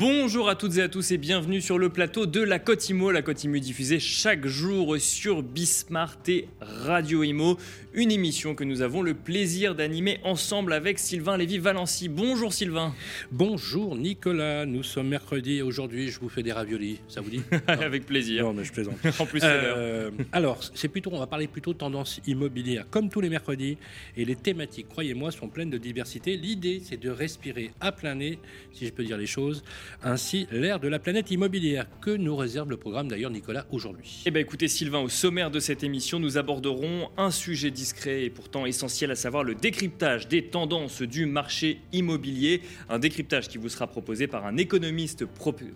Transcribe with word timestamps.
Bonjour 0.00 0.48
à 0.48 0.54
toutes 0.54 0.78
et 0.78 0.82
à 0.82 0.88
tous 0.88 1.10
et 1.10 1.18
bienvenue 1.18 1.60
sur 1.60 1.76
le 1.76 1.90
plateau 1.90 2.24
de 2.24 2.40
la 2.40 2.58
Côte 2.58 2.88
Imo. 2.88 3.10
La 3.10 3.20
Côte 3.20 3.44
Imo 3.44 3.58
diffusée 3.58 4.00
chaque 4.00 4.46
jour 4.46 4.96
sur 4.98 5.42
Bismart 5.42 6.16
et 6.26 6.48
Radio 6.58 7.22
Imo. 7.22 7.58
Une 7.92 8.10
émission 8.10 8.54
que 8.54 8.64
nous 8.64 8.80
avons 8.80 9.02
le 9.02 9.12
plaisir 9.12 9.74
d'animer 9.74 10.18
ensemble 10.24 10.72
avec 10.72 10.98
Sylvain 10.98 11.36
Lévy-Valency. 11.36 12.08
Bonjour 12.08 12.54
Sylvain. 12.54 12.94
Bonjour 13.30 13.94
Nicolas. 13.94 14.64
Nous 14.64 14.82
sommes 14.82 15.08
mercredi 15.08 15.56
et 15.56 15.62
aujourd'hui 15.62 16.08
je 16.08 16.18
vous 16.18 16.30
fais 16.30 16.42
des 16.42 16.52
raviolis. 16.52 17.00
Ça 17.08 17.20
vous 17.20 17.28
dit 17.28 17.42
Avec 17.66 18.06
plaisir. 18.06 18.44
Non 18.44 18.54
mais 18.54 18.64
je 18.64 18.72
plaisante. 18.72 18.96
en 19.18 19.26
plus, 19.26 19.42
euh, 19.44 20.10
alors 20.32 20.60
c'est 20.74 20.88
plutôt, 20.88 21.10
on 21.12 21.18
va 21.18 21.26
parler 21.26 21.46
plutôt 21.46 21.74
de 21.74 21.78
tendance 21.78 22.22
immobilière 22.26 22.86
comme 22.88 23.10
tous 23.10 23.20
les 23.20 23.28
mercredis 23.28 23.76
et 24.16 24.24
les 24.24 24.36
thématiques, 24.36 24.88
croyez-moi, 24.88 25.30
sont 25.30 25.48
pleines 25.48 25.68
de 25.68 25.76
diversité. 25.76 26.38
L'idée 26.38 26.80
c'est 26.82 26.98
de 26.98 27.10
respirer 27.10 27.72
à 27.82 27.92
plein 27.92 28.14
nez, 28.14 28.38
si 28.72 28.86
je 28.86 28.92
peux 28.92 29.04
dire 29.04 29.18
les 29.18 29.26
choses 29.26 29.62
ainsi 30.02 30.46
l'ère 30.50 30.80
de 30.80 30.88
la 30.88 30.98
planète 30.98 31.30
immobilière 31.30 31.86
que 32.00 32.10
nous 32.10 32.36
réserve 32.36 32.70
le 32.70 32.76
programme 32.76 33.08
d'ailleurs 33.08 33.30
Nicolas 33.30 33.66
aujourd'hui. 33.70 34.22
Eh 34.26 34.30
bien 34.30 34.42
écoutez 34.42 34.68
Sylvain, 34.68 35.00
au 35.00 35.08
sommaire 35.08 35.50
de 35.50 35.60
cette 35.60 35.82
émission, 35.82 36.18
nous 36.18 36.38
aborderons 36.38 37.10
un 37.16 37.30
sujet 37.30 37.70
discret 37.70 38.24
et 38.24 38.30
pourtant 38.30 38.66
essentiel, 38.66 39.10
à 39.10 39.16
savoir 39.16 39.44
le 39.44 39.54
décryptage 39.54 40.28
des 40.28 40.46
tendances 40.46 41.02
du 41.02 41.26
marché 41.26 41.80
immobilier, 41.92 42.62
un 42.88 42.98
décryptage 42.98 43.48
qui 43.48 43.58
vous 43.58 43.68
sera 43.68 43.86
proposé 43.86 44.26
par 44.26 44.46
un 44.46 44.56
économiste 44.56 45.24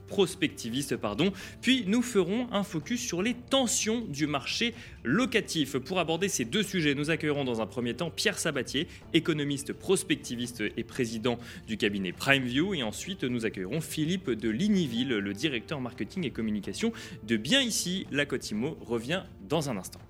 prospectiviste, 0.09 0.97
pardon. 0.97 1.33
Puis 1.61 1.85
nous 1.87 2.03
ferons 2.03 2.47
un 2.53 2.63
focus 2.63 3.01
sur 3.01 3.23
les 3.23 3.35
tensions 3.35 4.01
du 4.09 4.27
marché 4.27 4.75
locatif. 5.05 5.79
Pour 5.79 6.01
aborder 6.01 6.29
ces 6.29 6.45
deux 6.45 6.63
sujets, 6.63 6.95
nous 6.95 7.11
accueillerons 7.11 7.45
dans 7.45 7.61
un 7.61 7.67
premier 7.67 7.95
temps 7.95 8.11
Pierre 8.11 8.39
Sabatier, 8.39 8.89
économiste 9.13 9.73
prospectiviste 9.73 10.63
et 10.77 10.85
président 10.85 11.39
du 11.69 11.77
cabinet 11.77 12.13
PrimeView, 12.13 12.75
et 12.75 12.83
ensuite 12.83 13.23
nous 13.23 13.47
accueillerons 13.47 13.81
Philippe 13.81 14.31
de 14.31 14.49
Ligniville, 14.49 15.09
le 15.09 15.33
directeur 15.33 15.81
marketing 15.81 16.25
et 16.25 16.31
communication 16.31 16.93
de 17.23 17.37
Bien 17.37 17.61
Ici. 17.61 18.07
La 18.11 18.27
Cotimo 18.27 18.77
revient 18.81 19.23
dans 19.49 19.71
un 19.71 19.77
instant. 19.77 20.01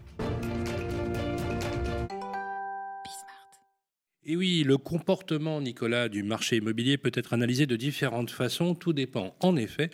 Et 4.27 4.37
oui, 4.37 4.65
le 4.65 4.79
comportement, 4.79 5.61
Nicolas, 5.61 6.09
du 6.09 6.23
marché 6.23 6.57
immobilier 6.57 6.97
peut 6.97 7.11
être 7.13 7.35
analysé 7.35 7.67
de 7.67 7.77
différentes 7.77 8.31
façons. 8.31 8.75
Tout 8.75 8.95
dépend, 8.95 9.37
en 9.41 9.55
effet, 9.55 9.91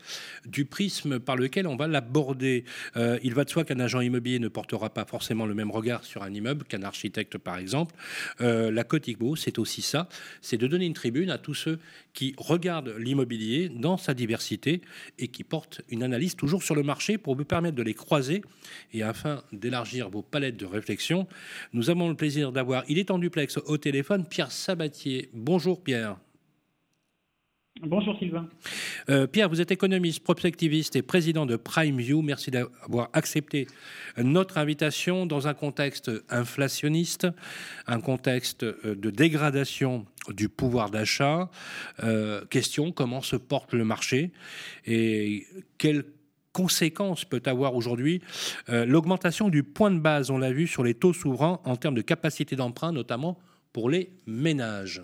du 0.47 0.64
prisme 0.64 1.19
par 1.19 1.34
lequel 1.34 1.67
on 1.67 1.75
va 1.75 1.89
l'aborder. 1.89 2.62
Euh, 2.97 3.19
il 3.25 3.34
va 3.34 3.42
de 3.42 3.51
soi 3.51 3.64
qu'un 3.64 3.81
agent 3.81 4.01
immobilier 4.01 4.39
ne 4.39 4.47
portera 4.47 4.91
pas 4.91 5.05
forcément 5.05 5.47
le 5.47 5.55
même 5.55 5.73
regard 5.73 6.05
sur 6.05 6.23
un 6.23 6.33
immeuble 6.33 6.64
qu'un 6.64 6.84
architecte, 6.84 7.39
par 7.39 7.58
exemple. 7.58 7.97
Euh, 8.41 8.70
la 8.70 8.84
Côte 8.84 9.08
c'est 9.36 9.58
aussi 9.58 9.83
ça. 9.83 10.08
C'est 10.42 10.58
de 10.58 10.69
donner 10.69 10.86
une 10.86 10.95
tribune 10.95 11.31
à 11.31 11.39
tous 11.39 11.55
ceux 11.55 11.81
qui 12.12 12.34
regardent 12.36 12.94
l'immobilier 12.98 13.69
dans 13.69 13.97
sa 13.97 14.14
diversité 14.14 14.80
et 15.19 15.28
qui 15.28 15.44
portent 15.44 15.83
une 15.89 16.03
analyse 16.03 16.36
toujours 16.36 16.62
sur 16.62 16.75
le 16.75 16.83
marché 16.83 17.19
pour 17.19 17.36
vous 17.36 17.44
permettre 17.44 17.77
de 17.77 17.83
les 17.83 17.94
croiser. 17.94 18.42
Et 18.92 19.02
afin 19.02 19.42
d'élargir 19.52 20.11
vos 20.11 20.22
palettes 20.22 20.56
de 20.56 20.67
réflexion, 20.67 21.27
nous 21.72 21.91
avons 21.91 22.08
le 22.08 22.17
plaisir 22.17 22.52
d'avoir, 22.52 22.84
il 22.89 22.98
est 22.98 23.11
en 23.11 23.19
duplex 23.19 23.58
au 23.58 23.78
téléphone, 23.78 24.27
Pierre 24.27 24.52
Sabatier. 24.52 25.30
Bonjour 25.33 25.83
Pierre. 25.83 26.17
Bonjour 27.83 28.19
Sylvain. 28.19 28.47
Euh, 29.09 29.27
Pierre, 29.27 29.48
vous 29.48 29.62
êtes 29.62 29.70
économiste, 29.70 30.23
prospectiviste 30.23 30.97
et 30.97 31.03
président 31.03 31.47
de 31.47 31.56
PrimeView. 31.56 32.20
Merci 32.20 32.50
d'avoir 32.50 33.09
accepté 33.14 33.67
notre 34.19 34.59
invitation 34.59 35.25
dans 35.25 35.48
un 35.48 35.55
contexte 35.55 36.11
inflationniste, 36.28 37.27
un 37.86 38.01
contexte 38.01 38.64
euh, 38.64 38.95
de 38.95 39.08
dégradation 39.08 40.05
du 40.28 40.51
pouvoir 40.51 40.91
d'achat. 40.91 41.48
Euh, 42.03 42.45
question, 42.47 42.92
comment 42.92 43.23
se 43.23 43.36
porte 43.36 43.73
le 43.73 43.84
marché 43.84 44.31
et 44.86 45.46
quelles 45.79 46.05
conséquences 46.52 47.24
peut 47.24 47.42
avoir 47.46 47.77
aujourd'hui 47.77 48.20
l'augmentation 48.69 49.48
du 49.48 49.63
point 49.63 49.92
de 49.92 50.01
base, 50.01 50.30
on 50.30 50.39
l'a 50.39 50.52
vu, 50.52 50.67
sur 50.67 50.83
les 50.83 50.95
taux 50.95 51.13
souverains 51.13 51.61
en 51.64 51.77
termes 51.77 51.95
de 51.95 52.02
capacité 52.02 52.57
d'emprunt, 52.57 52.90
notamment 52.90 53.39
pour 53.73 53.89
les 53.89 54.11
ménages? 54.27 55.01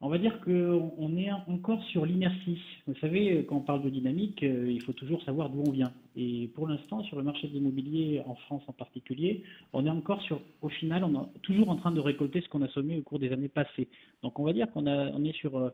On 0.00 0.08
va 0.08 0.18
dire 0.18 0.40
qu'on 0.40 1.16
est 1.16 1.30
encore 1.48 1.82
sur 1.84 2.06
l'inertie. 2.06 2.60
Vous 2.86 2.94
savez, 3.00 3.44
quand 3.48 3.56
on 3.56 3.60
parle 3.60 3.82
de 3.82 3.90
dynamique, 3.90 4.44
euh, 4.44 4.70
il 4.70 4.80
faut 4.82 4.92
toujours 4.92 5.20
savoir 5.24 5.50
d'où 5.50 5.64
on 5.66 5.72
vient. 5.72 5.92
Et 6.14 6.48
pour 6.54 6.68
l'instant, 6.68 7.02
sur 7.02 7.16
le 7.16 7.24
marché 7.24 7.48
de 7.48 7.52
l'immobilier, 7.54 8.22
en 8.26 8.36
France 8.36 8.62
en 8.68 8.72
particulier, 8.72 9.42
on 9.72 9.84
est 9.86 9.90
encore 9.90 10.22
sur, 10.22 10.40
au 10.62 10.68
final, 10.68 11.02
on 11.02 11.22
est 11.22 11.40
toujours 11.42 11.70
en 11.70 11.76
train 11.76 11.90
de 11.90 11.98
récolter 11.98 12.40
ce 12.40 12.48
qu'on 12.48 12.62
a 12.62 12.68
sommé 12.68 12.96
au 12.96 13.02
cours 13.02 13.18
des 13.18 13.32
années 13.32 13.48
passées. 13.48 13.88
Donc 14.22 14.38
on 14.38 14.44
va 14.44 14.52
dire 14.52 14.70
qu'on 14.70 14.86
on 14.86 15.24
est 15.24 15.34
sur, 15.34 15.58
euh, 15.58 15.70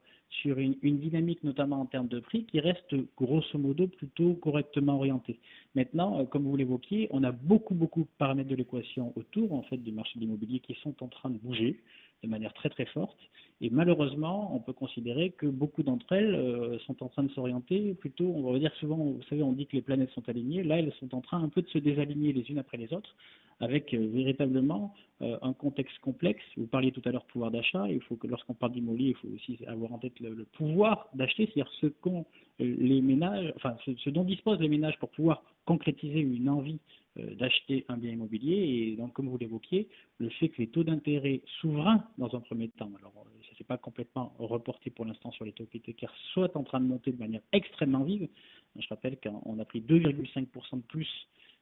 une, 0.46 0.98
dynamique, 0.98 1.44
notamment 1.44 1.80
en 1.80 1.86
termes 1.86 2.08
de 2.08 2.20
prix, 2.20 2.44
qui 2.44 2.60
reste 2.60 2.94
grosso 3.18 3.58
modo 3.58 3.88
plutôt 3.88 4.34
correctement 4.34 4.96
orientée. 4.96 5.38
Maintenant, 5.74 6.20
euh, 6.20 6.24
comme 6.24 6.44
vous 6.44 6.56
l'évoquiez, 6.56 7.08
on 7.10 7.24
a 7.24 7.32
beaucoup, 7.32 7.74
beaucoup 7.74 8.00
de 8.00 8.08
paramètres 8.16 8.48
de 8.48 8.56
l'équation 8.56 9.12
autour 9.16 9.52
en 9.52 9.62
fait, 9.62 9.76
du 9.76 9.92
marché 9.92 10.12
de 10.16 10.20
l'immobilier 10.20 10.60
qui 10.60 10.74
sont 10.82 10.94
en 11.02 11.08
train 11.08 11.28
de 11.28 11.36
bouger 11.38 11.78
de 12.22 12.28
manière 12.28 12.52
très 12.54 12.70
très 12.70 12.86
forte. 12.86 13.18
Et 13.60 13.70
malheureusement, 13.70 14.54
on 14.54 14.58
peut 14.58 14.72
considérer 14.72 15.30
que 15.30 15.46
beaucoup 15.46 15.82
d'entre 15.82 16.12
elles 16.12 16.34
euh, 16.34 16.78
sont 16.80 17.02
en 17.02 17.08
train 17.08 17.22
de 17.22 17.30
s'orienter 17.30 17.94
plutôt, 17.94 18.26
on 18.26 18.52
va 18.52 18.58
dire 18.58 18.74
souvent, 18.74 18.96
vous 18.96 19.22
savez, 19.28 19.42
on 19.42 19.52
dit 19.52 19.66
que 19.66 19.76
les 19.76 19.82
planètes 19.82 20.10
sont 20.10 20.28
alignées, 20.28 20.62
là 20.62 20.78
elles 20.78 20.92
sont 21.00 21.14
en 21.14 21.20
train 21.20 21.42
un 21.42 21.48
peu 21.48 21.62
de 21.62 21.68
se 21.68 21.78
désaligner 21.78 22.32
les 22.32 22.42
unes 22.50 22.58
après 22.58 22.76
les 22.76 22.92
autres, 22.92 23.14
avec 23.60 23.94
euh, 23.94 24.08
véritablement 24.12 24.92
euh, 25.22 25.38
un 25.42 25.52
contexte 25.52 25.98
complexe. 26.00 26.42
Vous 26.56 26.66
parliez 26.66 26.90
tout 26.90 27.02
à 27.04 27.12
l'heure 27.12 27.24
pouvoir 27.26 27.52
d'achat, 27.52 27.86
il 27.88 28.02
faut 28.02 28.16
que 28.16 28.26
lorsqu'on 28.26 28.54
parle 28.54 28.72
d'immobilier, 28.72 29.10
il 29.10 29.16
faut 29.16 29.34
aussi 29.34 29.64
avoir 29.66 29.92
en 29.92 29.98
tête 29.98 30.18
le, 30.20 30.44
pouvoir 30.52 31.08
d'acheter, 31.14 31.46
c'est-à-dire 31.46 31.72
ce 31.80 31.86
qu'ont 31.86 32.26
les 32.58 33.00
ménages, 33.00 33.52
enfin 33.56 33.76
ce 33.84 34.10
dont 34.10 34.24
disposent 34.24 34.60
les 34.60 34.68
ménages 34.68 34.98
pour 34.98 35.10
pouvoir 35.10 35.42
concrétiser 35.64 36.20
une 36.20 36.48
envie 36.48 36.78
d'acheter 37.16 37.84
un 37.88 37.96
bien 37.96 38.12
immobilier. 38.12 38.54
Et 38.92 38.96
donc, 38.96 39.12
comme 39.12 39.28
vous 39.28 39.38
l'évoquiez, 39.38 39.88
le 40.18 40.28
fait 40.30 40.48
que 40.48 40.60
les 40.60 40.68
taux 40.68 40.84
d'intérêt 40.84 41.42
souverains, 41.60 42.04
dans 42.18 42.34
un 42.34 42.40
premier 42.40 42.68
temps, 42.68 42.90
alors 42.98 43.12
euh, 43.18 43.42
ça 43.42 43.52
ne 43.52 43.56
s'est 43.56 43.64
pas 43.64 43.78
complètement 43.78 44.34
reporté 44.38 44.90
pour 44.90 45.04
l'instant 45.04 45.30
sur 45.32 45.44
les 45.44 45.52
taux 45.52 45.64
hypothécaires, 45.64 46.14
soient 46.32 46.56
en 46.56 46.64
train 46.64 46.80
de 46.80 46.86
monter 46.86 47.12
de 47.12 47.18
manière 47.18 47.42
extrêmement 47.52 48.02
vive. 48.02 48.28
Je 48.76 48.88
rappelle 48.88 49.18
qu'on 49.20 49.58
a 49.58 49.64
pris 49.64 49.80
2,5% 49.80 50.76
de 50.76 50.82
plus 50.82 51.08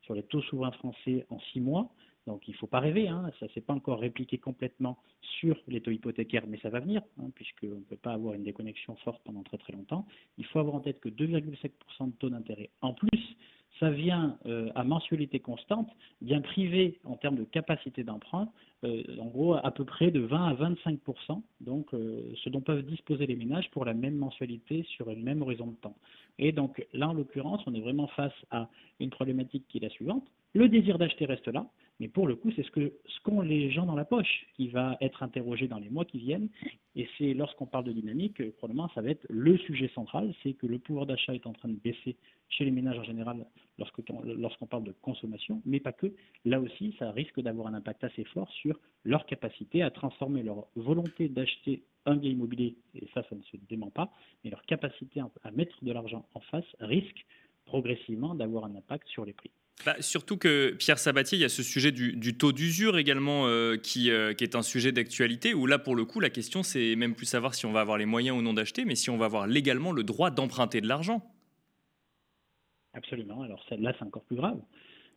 sur 0.03 0.15
les 0.15 0.23
taux 0.23 0.43
souverains 0.43 0.73
français 0.73 1.27
en 1.31 1.39
six 1.53 1.61
mois. 1.61 1.93
Donc 2.27 2.47
il 2.47 2.53
ne 2.53 2.57
faut 2.57 2.67
pas 2.67 2.81
rêver, 2.81 3.09
hein. 3.09 3.31
ça 3.41 3.47
ne 3.47 3.51
s'est 3.51 3.61
pas 3.61 3.73
encore 3.73 4.01
répliqué 4.01 4.39
complètement 4.39 4.99
sur 5.41 5.57
les 5.67 5.81
taux 5.81 5.91
hypothécaires, 5.91 6.45
mais 6.47 6.59
ça 6.59 6.71
va 6.71 6.81
venir, 6.81 7.03
hein, 7.19 7.31
puisqu'on 7.35 7.67
ne 7.67 7.85
peut 7.85 7.97
pas 7.97 8.13
avoir 8.13 8.35
une 8.35 8.45
déconnexion 8.45 8.95
forte 8.97 9.21
pendant 9.25 9.43
très 9.43 9.59
très 9.59 9.73
longtemps. 9.73 10.07
Il 10.39 10.47
faut 10.47 10.61
avoir 10.61 10.77
en 10.77 10.81
tête 10.81 11.01
que 11.01 11.09
2,5% 11.09 12.07
de 12.07 12.13
taux 12.13 12.31
d'intérêt 12.31 12.71
en 12.81 12.95
plus, 12.95 13.37
ça 13.81 13.91
vient 13.91 14.39
euh, 14.47 14.71
à 14.75 14.85
mensualité 14.85 15.41
constante, 15.41 15.91
bien 16.21 16.41
privé 16.41 17.01
en 17.05 17.17
termes 17.17 17.37
de 17.37 17.45
capacité 17.45 18.05
d'emprunt, 18.05 18.49
euh, 18.85 19.03
en 19.19 19.27
gros 19.27 19.55
à 19.55 19.71
peu 19.73 19.85
près 19.85 20.11
de 20.11 20.21
20 20.21 20.47
à 20.47 20.55
25% 20.55 21.43
donc 21.61 21.93
euh, 21.95 22.33
ce 22.45 22.49
dont 22.49 22.61
peuvent 22.61 22.85
disposer 22.85 23.27
les 23.27 23.35
ménages 23.35 23.69
pour 23.71 23.85
la 23.85 23.95
même 23.95 24.17
mensualité 24.17 24.85
sur 24.85 25.07
le 25.07 25.17
même 25.17 25.43
horizon 25.43 25.67
de 25.67 25.77
temps. 25.77 25.97
Et 26.39 26.53
donc 26.53 26.87
là, 26.93 27.09
en 27.09 27.13
l'occurrence, 27.13 27.63
on 27.67 27.75
est 27.75 27.81
vraiment 27.81 28.07
face 28.09 28.33
à 28.51 28.69
une 29.01 29.11
problématique 29.11 29.65
qui 29.69 29.79
est 29.79 29.83
la 29.83 29.91
suivante. 29.91 30.27
Le 30.55 30.69
désir 30.69 30.99
d'acheter 30.99 31.27
reste 31.27 31.49
là, 31.49 31.67
mais 32.03 32.09
pour 32.09 32.27
le 32.27 32.35
coup, 32.35 32.51
c'est 32.57 32.65
ce 32.65 33.21
qu'ont 33.23 33.43
les 33.43 33.71
gens 33.71 33.87
dans 33.87 33.95
la 33.95 34.05
poche 34.05 34.47
qui 34.57 34.67
va 34.67 34.97
être 35.01 35.23
interrogé 35.23 35.69
dans 35.69 35.79
les 35.79 35.89
mois 35.89 36.05
qui 36.05 36.19
viennent. 36.19 36.49
Et 36.97 37.09
c'est 37.17 37.33
lorsqu'on 37.33 37.65
parle 37.65 37.85
de 37.85 37.93
dynamique, 37.93 38.43
probablement 38.57 38.91
ça 38.93 39.03
va 39.03 39.11
être 39.11 39.25
le 39.31 39.57
sujet 39.57 39.87
central, 39.95 40.35
c'est 40.43 40.55
que 40.55 40.67
le 40.67 40.81
pouvoir 40.81 41.07
d'achat 41.07 41.33
est 41.33 41.47
en 41.47 41.53
train 41.53 41.69
de 41.69 41.77
baisser 41.77 42.17
chez 42.49 42.65
les 42.65 42.73
ménages 42.73 42.99
en 42.99 43.05
général 43.05 43.47
lorsqu'on 43.79 44.67
parle 44.67 44.83
de 44.83 44.91
consommation, 45.01 45.63
mais 45.65 45.79
pas 45.79 45.93
que. 45.93 46.13
Là 46.45 46.61
aussi, 46.61 46.97
ça 46.99 47.13
risque 47.13 47.41
d'avoir 47.41 47.69
un 47.69 47.75
impact 47.75 48.03
assez 48.03 48.25
fort 48.25 48.51
sur 48.51 48.81
leur 49.05 49.25
capacité 49.25 49.85
à 49.85 49.93
transformer 49.93 50.43
leur 50.43 50.67
volonté 50.75 51.29
d'acheter 51.29 51.85
un 52.05 52.17
bien 52.17 52.33
immobilier, 52.33 52.75
et 52.97 53.07
ça, 53.15 53.23
ça 53.31 53.37
ne 53.37 53.43
se 53.43 53.57
dément 53.69 53.91
pas, 53.91 54.13
mais 54.43 54.51
leur 54.51 54.63
capacité 54.63 55.21
à 55.21 55.51
mettre 55.53 55.85
de 55.85 55.93
l'argent 55.93 56.27
en 56.35 56.41
face 56.41 56.67
risque 56.81 57.25
progressivement 57.65 58.35
d'avoir 58.35 58.65
un 58.65 58.75
impact 58.75 59.07
sur 59.07 59.25
les 59.25 59.35
prix. 59.35 59.53
Bah, 59.85 59.97
surtout 60.01 60.37
que 60.37 60.71
Pierre 60.79 60.99
Sabatier, 60.99 61.39
il 61.39 61.41
y 61.41 61.45
a 61.45 61.49
ce 61.49 61.63
sujet 61.63 61.91
du, 61.91 62.37
taux 62.37 62.53
d'usure 62.53 62.99
également 62.99 63.47
euh, 63.47 63.77
qui, 63.77 64.11
euh, 64.11 64.33
qui, 64.33 64.45
est 64.45 64.55
un 64.55 64.63
sujet 64.63 64.93
d'actualité 64.93 65.55
où 65.55 65.67
là 65.67 65.79
pour 65.79 65.97
le 65.97 66.05
coup 66.05 66.21
la 66.21 66.31
question 66.31 66.63
c'est 66.63 66.95
même 66.95 67.17
plus 67.17 67.27
savoir 67.27 67.55
si 67.55 67.67
on 67.67 67.73
va 67.73 67.81
avoir 67.81 67.99
les 67.99 68.07
moyens 68.07 68.39
ou 68.39 68.43
non 68.43 68.53
d'acheter 68.53 68.85
mais 68.85 68.95
si 68.95 69.11
on 69.11 69.17
va 69.17 69.25
avoir 69.25 69.49
légalement 69.49 69.91
le 69.91 70.05
droit 70.05 70.31
d'emprunter 70.31 70.81
de 70.81 70.87
l'argent. 70.87 71.23
Absolument, 72.95 73.43
alors 73.43 73.65
là 73.77 73.93
c'est 73.99 74.05
encore 74.05 74.23
plus 74.23 74.37
grave. 74.37 74.61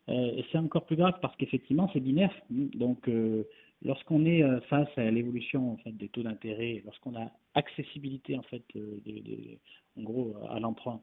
Euh, 0.10 0.42
c'est 0.52 0.58
encore 0.58 0.86
plus 0.86 0.96
grave 0.96 1.14
parce 1.22 1.36
qu'effectivement 1.36 1.90
c'est 1.94 2.00
binaire. 2.00 2.34
Donc 2.50 3.08
lorsqu'on 3.84 4.26
est 4.26 4.42
face 4.68 4.90
à 4.98 5.12
l'évolution 5.12 5.78
des 5.86 6.10
taux 6.10 6.24
d'intérêt, 6.24 6.82
lorsqu'on 6.86 7.16
a 7.16 7.32
accessibilité 7.54 8.36
en 8.36 8.44
fait, 8.44 8.64
en 9.98 10.02
gros 10.02 10.36
à 10.50 10.60
l'emprunt 10.60 11.02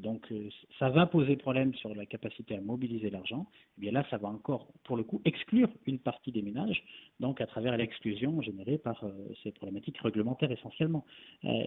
donc 0.00 0.26
euh, 0.32 0.48
ça 0.78 0.88
va 0.88 1.06
poser 1.06 1.36
problème 1.36 1.74
sur 1.74 1.94
la 1.94 2.06
capacité 2.06 2.56
à 2.56 2.60
mobiliser 2.60 3.10
l'argent, 3.10 3.46
et 3.50 3.54
eh 3.76 3.80
bien 3.82 3.92
là 3.92 4.06
ça 4.10 4.16
va 4.16 4.28
encore 4.28 4.68
pour 4.84 4.96
le 4.96 5.02
coup 5.02 5.20
exclure 5.24 5.68
une 5.86 5.98
partie 5.98 6.32
des 6.32 6.42
ménages, 6.42 6.82
donc 7.18 7.40
à 7.40 7.46
travers 7.46 7.76
l'exclusion 7.76 8.40
générée 8.40 8.78
par 8.78 9.04
euh, 9.04 9.12
ces 9.42 9.52
problématiques 9.52 9.98
réglementaires 9.98 10.50
essentiellement. 10.50 11.04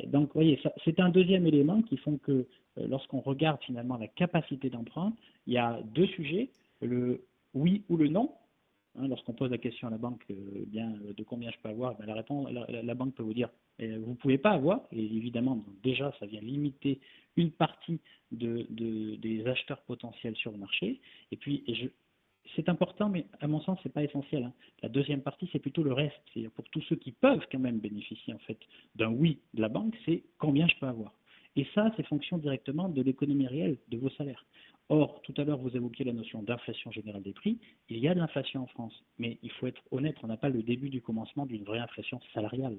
donc 0.08 0.28
vous 0.28 0.34
voyez, 0.34 0.60
c'est 0.84 1.00
un 1.00 1.10
deuxième 1.10 1.46
élément 1.46 1.82
qui 1.84 1.98
font 1.98 2.18
que 2.18 2.48
lorsqu'on 2.78 3.20
regarde 3.20 3.62
finalement 3.64 3.98
la 3.98 4.08
capacité 4.08 4.70
d'emprunt, 4.70 5.14
il 5.46 5.54
y 5.54 5.58
a 5.58 5.80
deux 5.84 6.08
sujets, 6.08 6.50
le 6.82 7.26
oui 7.54 7.84
ou 7.90 7.98
le 7.98 8.08
non, 8.08 8.32
Hein, 8.96 9.08
lorsqu'on 9.08 9.34
pose 9.34 9.50
la 9.50 9.58
question 9.58 9.88
à 9.88 9.92
la 9.92 9.98
banque 9.98 10.24
euh, 10.30 10.66
bien, 10.68 10.94
euh, 11.06 11.14
de 11.14 11.24
combien 11.24 11.50
je 11.50 11.58
peux 11.58 11.70
avoir, 11.70 11.96
ben, 11.98 12.06
la, 12.06 12.94
banque 12.94 13.16
peut 13.16 13.24
vous 13.24 13.34
dire 13.34 13.50
eh, 13.80 13.98
vous 13.98 14.12
ne 14.12 14.16
pouvez 14.16 14.38
pas 14.38 14.52
avoir. 14.52 14.82
Et 14.92 15.04
évidemment, 15.04 15.64
déjà, 15.84 16.14
ça 16.20 16.28
vient 16.28 16.42
limiter 16.42 17.00
une 17.36 17.50
partie 17.50 18.00
de, 18.32 18.68
des 18.70 19.48
acheteurs 19.48 19.82
potentiels 19.82 20.36
sur 20.36 20.52
le 20.52 20.58
marché. 20.58 21.02
Et 21.32 21.38
puis, 21.38 21.64
c'est 22.56 22.70
important, 22.70 23.10
mais 23.10 23.26
à 23.40 23.48
mon 23.48 23.62
sens, 23.62 23.80
ce 23.82 23.88
n'est 23.88 23.92
pas 23.92 24.04
essentiel. 24.04 24.44
Hein. 24.44 24.54
La 24.84 24.90
deuxième 24.90 25.22
partie, 25.22 25.50
c'est 25.52 25.60
plutôt 25.60 25.82
le 25.82 25.94
reste. 25.94 26.22
C'est-à-dire 26.32 26.52
pour 26.52 26.66
tous 26.70 26.82
ceux 26.82 26.96
qui 26.96 27.12
peuvent 27.12 27.46
quand 27.52 27.60
même 27.60 27.80
bénéficier 27.80 28.34
en 28.34 28.40
fait 28.40 28.60
d'un 28.96 29.10
oui 29.10 29.40
de 29.56 29.62
la 29.62 29.70
banque, 29.70 29.96
c'est 30.06 30.24
combien 30.38 30.68
je 30.68 30.76
peux 30.80 30.88
avoir. 30.88 31.14
Et 31.56 31.66
ça, 31.76 31.92
c'est 31.96 32.06
fonction 32.06 32.38
directement 32.38 32.90
de 32.90 33.02
l'économie 33.02 33.48
réelle, 33.48 33.78
de 33.90 33.98
vos 33.98 34.10
salaires. 34.12 34.46
Or, 34.90 35.22
tout 35.22 35.34
à 35.38 35.44
l'heure, 35.44 35.58
vous 35.58 35.76
évoquiez 35.76 36.06
la 36.06 36.14
notion 36.14 36.44
d'inflation 36.44 36.92
générale 36.92 37.24
des 37.24 37.34
prix. 37.34 37.60
Il 37.90 37.98
y 38.00 38.08
a 38.08 38.14
de 38.14 38.20
l'inflation 38.20 38.64
en 38.64 38.68
France, 38.68 38.94
mais 39.18 39.40
il 39.42 39.52
faut 39.52 39.68
être 39.68 39.82
honnête, 39.92 40.16
on 40.24 40.28
n'a 40.28 40.38
pas 40.38 40.50
le 40.50 40.62
début 40.62 40.90
du 40.90 41.02
commencement 41.02 41.46
d'une 41.46 41.64
vraie 41.64 41.80
inflation 41.80 42.20
salariale 42.34 42.78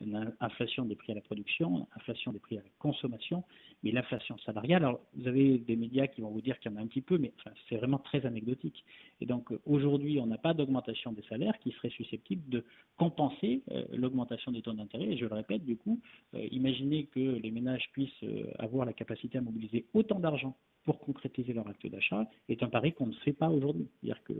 une 0.00 0.34
inflation 0.40 0.84
des 0.84 0.94
prix 0.94 1.12
à 1.12 1.14
la 1.14 1.20
production, 1.20 1.88
inflation 1.96 2.32
des 2.32 2.38
prix 2.38 2.58
à 2.58 2.62
la 2.62 2.68
consommation, 2.78 3.44
mais 3.82 3.92
l'inflation 3.92 4.36
salariale, 4.38 4.84
alors 4.84 5.00
vous 5.14 5.26
avez 5.26 5.58
des 5.58 5.76
médias 5.76 6.06
qui 6.06 6.20
vont 6.20 6.30
vous 6.30 6.40
dire 6.40 6.58
qu'il 6.58 6.70
y 6.70 6.74
en 6.74 6.78
a 6.78 6.82
un 6.82 6.86
petit 6.86 7.00
peu, 7.00 7.18
mais 7.18 7.32
c'est 7.68 7.76
vraiment 7.76 7.98
très 7.98 8.26
anecdotique. 8.26 8.84
Et 9.20 9.26
donc 9.26 9.48
aujourd'hui, 9.64 10.18
on 10.20 10.26
n'a 10.26 10.38
pas 10.38 10.54
d'augmentation 10.54 11.12
des 11.12 11.22
salaires 11.22 11.58
qui 11.60 11.72
serait 11.72 11.90
susceptible 11.90 12.48
de 12.48 12.64
compenser 12.96 13.62
euh, 13.70 13.84
l'augmentation 13.92 14.52
des 14.52 14.62
taux 14.62 14.72
d'intérêt. 14.72 15.06
Et 15.06 15.16
je 15.16 15.24
le 15.24 15.34
répète, 15.34 15.64
du 15.64 15.76
coup, 15.76 16.00
euh, 16.34 16.46
imaginez 16.50 17.06
que 17.06 17.20
les 17.20 17.50
ménages 17.50 17.88
puissent 17.92 18.22
euh, 18.22 18.50
avoir 18.58 18.84
la 18.84 18.92
capacité 18.92 19.38
à 19.38 19.40
mobiliser 19.40 19.86
autant 19.94 20.18
d'argent 20.18 20.56
pour 20.86 21.00
concrétiser 21.00 21.52
leur 21.52 21.68
acte 21.68 21.86
d'achat 21.86 22.26
est 22.48 22.62
un 22.62 22.68
pari 22.68 22.92
qu'on 22.92 23.08
ne 23.08 23.12
fait 23.12 23.32
pas 23.32 23.50
aujourd'hui. 23.50 23.88
C'est-à-dire 24.00 24.22
que, 24.22 24.32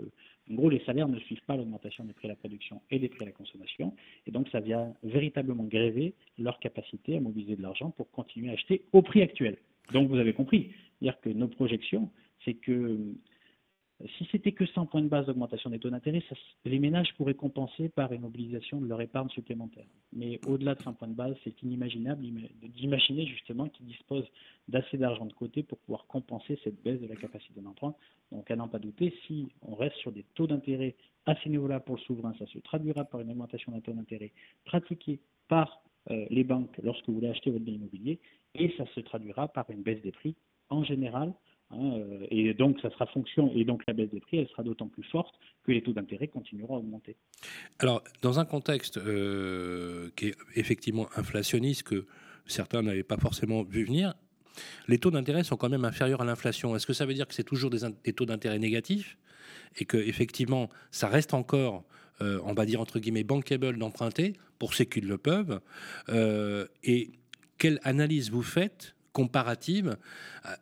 en 0.50 0.54
gros, 0.54 0.70
les 0.70 0.80
salaires 0.84 1.08
ne 1.08 1.18
suivent 1.18 1.44
pas 1.44 1.56
l'augmentation 1.56 2.04
des 2.04 2.12
prix 2.14 2.28
à 2.28 2.30
la 2.30 2.36
production 2.36 2.80
et 2.90 2.98
des 2.98 3.08
prix 3.08 3.24
à 3.24 3.26
la 3.26 3.32
consommation, 3.32 3.94
et 4.26 4.30
donc 4.30 4.48
ça 4.50 4.60
vient 4.60 4.94
véritablement 5.02 5.64
gréver 5.64 6.14
leur 6.38 6.58
capacité 6.60 7.16
à 7.16 7.20
mobiliser 7.20 7.56
de 7.56 7.62
l'argent 7.62 7.90
pour 7.90 8.10
continuer 8.10 8.50
à 8.50 8.52
acheter 8.52 8.82
au 8.92 9.02
prix 9.02 9.22
actuel. 9.22 9.58
Donc 9.92 10.08
vous 10.08 10.16
avez 10.16 10.32
compris, 10.32 10.70
c'est-à-dire 10.98 11.20
que 11.20 11.30
nos 11.30 11.48
projections, 11.48 12.10
c'est 12.44 12.54
que 12.54 12.98
si 14.18 14.28
c'était 14.30 14.52
que 14.52 14.66
100 14.66 14.86
points 14.86 15.00
de 15.00 15.08
base 15.08 15.26
d'augmentation 15.26 15.70
des 15.70 15.78
taux 15.78 15.88
d'intérêt, 15.88 16.22
les 16.66 16.78
ménages 16.78 17.14
pourraient 17.16 17.34
compenser 17.34 17.88
par 17.88 18.12
une 18.12 18.20
mobilisation 18.22 18.78
de 18.78 18.86
leur 18.86 19.00
épargne 19.00 19.30
supplémentaire. 19.30 19.86
Mais 20.12 20.38
au-delà 20.46 20.74
de 20.74 20.82
100 20.82 20.94
points 20.94 21.08
de 21.08 21.14
base, 21.14 21.34
c'est 21.44 21.62
inimaginable 21.62 22.22
d'imaginer 22.76 23.26
justement 23.26 23.68
qu'ils 23.68 23.86
disposent 23.86 24.28
d'assez 24.68 24.98
d'argent 24.98 25.24
de 25.24 25.32
côté 25.32 25.62
pour 25.62 25.78
pouvoir 25.78 26.06
compenser 26.06 26.58
cette 26.62 26.82
baisse 26.82 27.00
de 27.00 27.06
la 27.06 27.16
capacité 27.16 27.60
d'emprunt. 27.60 27.94
Donc 28.32 28.50
à 28.50 28.56
n'en 28.56 28.68
pas 28.68 28.78
douter, 28.78 29.14
si 29.26 29.48
on 29.62 29.74
reste 29.74 29.96
sur 29.96 30.12
des 30.12 30.24
taux 30.34 30.46
d'intérêt 30.46 30.94
à 31.24 31.34
ces 31.42 31.48
niveaux-là 31.48 31.80
pour 31.80 31.96
le 31.96 32.02
souverain, 32.02 32.34
ça 32.38 32.46
se 32.46 32.58
traduira 32.58 33.04
par 33.04 33.20
une 33.20 33.30
augmentation 33.30 33.72
d'un 33.72 33.80
taux 33.80 33.92
d'intérêt 33.92 34.32
pratiqué 34.66 35.20
par 35.48 35.82
euh, 36.10 36.26
les 36.28 36.44
banques 36.44 36.76
lorsque 36.82 37.06
vous 37.08 37.14
voulez 37.14 37.28
acheter 37.28 37.50
votre 37.50 37.64
bien 37.64 37.74
immobilier, 37.74 38.20
et 38.54 38.72
ça 38.76 38.84
se 38.94 39.00
traduira 39.00 39.48
par 39.48 39.70
une 39.70 39.82
baisse 39.82 40.02
des 40.02 40.12
prix 40.12 40.34
en 40.68 40.84
général 40.84 41.32
Hein, 41.70 41.98
euh, 41.98 42.26
et 42.30 42.54
donc, 42.54 42.80
ça 42.80 42.90
sera 42.90 43.06
fonction, 43.06 43.52
et 43.54 43.64
donc 43.64 43.82
la 43.86 43.94
baisse 43.94 44.10
des 44.10 44.20
prix, 44.20 44.38
elle 44.38 44.48
sera 44.48 44.62
d'autant 44.62 44.88
plus 44.88 45.02
forte 45.04 45.34
que 45.64 45.72
les 45.72 45.82
taux 45.82 45.92
d'intérêt 45.92 46.28
continueront 46.28 46.76
à 46.76 46.78
augmenter. 46.78 47.16
Alors, 47.78 48.02
dans 48.22 48.38
un 48.38 48.44
contexte 48.44 48.98
euh, 48.98 50.10
qui 50.16 50.28
est 50.28 50.36
effectivement 50.54 51.08
inflationniste, 51.16 51.82
que 51.82 52.06
certains 52.46 52.82
n'avaient 52.82 53.02
pas 53.02 53.16
forcément 53.16 53.62
vu 53.64 53.84
venir, 53.84 54.14
les 54.88 54.98
taux 54.98 55.10
d'intérêt 55.10 55.44
sont 55.44 55.56
quand 55.56 55.68
même 55.68 55.84
inférieurs 55.84 56.22
à 56.22 56.24
l'inflation. 56.24 56.76
Est-ce 56.76 56.86
que 56.86 56.92
ça 56.92 57.04
veut 57.04 57.14
dire 57.14 57.26
que 57.26 57.34
c'est 57.34 57.44
toujours 57.44 57.70
des, 57.70 58.12
taux 58.12 58.26
d'intérêt 58.26 58.58
négatifs 58.58 59.18
et 59.76 59.84
que 59.84 59.96
effectivement, 59.96 60.70
ça 60.90 61.08
reste 61.08 61.34
encore, 61.34 61.84
euh, 62.22 62.40
on 62.44 62.54
va 62.54 62.64
dire 62.64 62.80
entre 62.80 62.98
guillemets, 62.98 63.24
bankable 63.24 63.76
d'emprunter 63.76 64.34
pour 64.58 64.72
ceux 64.72 64.84
qui 64.84 65.02
le 65.02 65.18
peuvent 65.18 65.60
Et 66.82 67.10
quelle 67.58 67.80
analyse 67.82 68.30
vous 68.30 68.42
faites 68.42 68.95
comparative 69.16 69.96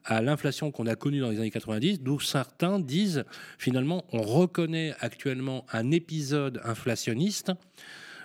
à, 0.05 0.23
l'inflation 0.23 0.71
qu'on 0.71 0.87
a 0.87 0.95
connue 0.95 1.19
dans 1.19 1.31
les 1.31 1.41
années 1.41 1.51
90, 1.51 2.03
d'où 2.03 2.21
certains 2.21 2.79
disent 2.79 3.25
finalement 3.59 4.05
on 4.13 4.23
reconnaît 4.23 4.95
actuellement 5.01 5.67
un 5.73 5.91
épisode 5.91 6.61
inflationniste. 6.63 7.51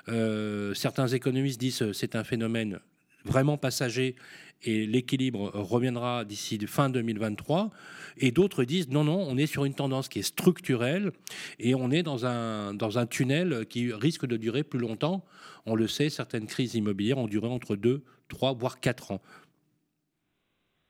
Euh, 0.07 0.75
certains 0.75 1.07
économistes 1.07 1.59
disent 1.59 1.91
c'est 1.93 2.15
un 2.15 2.23
phénomène 2.23 2.79
vraiment 3.25 3.57
passager 3.57 4.15
et 4.61 4.85
l'équilibre 4.85 5.49
reviendra 5.55 6.25
d'ici 6.25 6.59
fin 6.67 6.91
2023. 6.91 7.71
Et 8.17 8.29
d'autres 8.29 8.65
disent 8.65 8.89
non, 8.89 9.05
non, 9.05 9.25
on 9.27 9.35
est 9.35 9.47
sur 9.47 9.65
une 9.65 9.73
tendance 9.73 10.09
qui 10.09 10.19
est 10.19 10.29
structurelle 10.37 11.11
et 11.57 11.73
on 11.73 11.89
est 11.89 12.03
dans 12.03 12.27
un, 12.27 12.75
dans 12.75 12.99
un 12.99 13.07
tunnel 13.07 13.65
qui 13.67 13.91
risque 13.91 14.27
de 14.27 14.37
durer 14.37 14.61
plus 14.61 14.79
longtemps. 14.79 15.25
On 15.65 15.73
le 15.73 15.87
sait, 15.87 16.11
certaines 16.11 16.45
crises 16.45 16.75
immobilières 16.75 17.17
ont 17.17 17.27
duré 17.27 17.47
entre 17.47 17.75
2, 17.75 18.03
3, 18.27 18.53
voire 18.53 18.79
4 18.79 19.11
ans. 19.13 19.21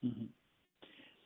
Mhm. 0.04 0.30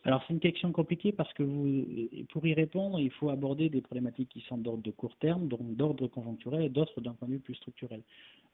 Alors 0.05 0.21
c'est 0.27 0.33
une 0.33 0.41
question 0.41 0.71
compliquée 0.73 1.13
parce 1.13 1.31
que 1.33 1.43
vous, 1.43 1.85
pour 2.29 2.45
y 2.45 2.53
répondre, 2.53 2.99
il 2.99 3.11
faut 3.11 3.29
aborder 3.29 3.69
des 3.69 3.81
problématiques 3.81 4.29
qui 4.29 4.41
sont 4.41 4.57
d'ordre 4.57 4.83
de 4.83 4.91
court 4.91 5.15
terme, 5.17 5.47
d'ordre 5.47 6.07
conjoncturel 6.07 6.63
et 6.63 6.69
d'autres 6.69 6.99
d'un 6.99 7.13
point 7.13 7.27
de 7.27 7.33
vue 7.33 7.39
plus 7.39 7.55
structurel. 7.55 8.01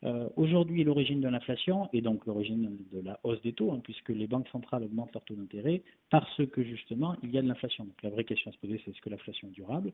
Euh, 0.04 0.30
aujourd'hui, 0.38 0.84
l'origine 0.84 1.20
de 1.20 1.28
l'inflation 1.28 1.90
et 1.92 2.02
donc 2.02 2.26
l'origine 2.26 2.78
de 2.94 3.02
la 3.02 3.20
hausse 3.24 3.42
des 3.42 3.52
taux, 3.52 3.72
hein, 3.72 3.82
puisque 3.84 4.10
les 4.10 4.28
banques 4.28 4.48
centrales 4.50 4.84
augmentent 4.84 5.14
leurs 5.14 5.26
taux 5.26 5.34
d'intérêt 5.34 5.82
parce 6.10 6.46
que 6.52 6.64
justement 6.64 7.16
il 7.24 7.32
y 7.32 7.38
a 7.38 7.42
de 7.42 7.48
l'inflation. 7.48 7.84
Donc 7.84 8.02
la 8.04 8.12
vraie 8.12 8.24
question 8.24 8.52
à 8.52 8.54
se 8.54 8.60
poser, 8.60 8.80
c'est 8.86 8.92
est-ce 8.92 9.02
que 9.02 9.10
l'inflation 9.10 9.48
est 9.48 9.52
durable? 9.52 9.92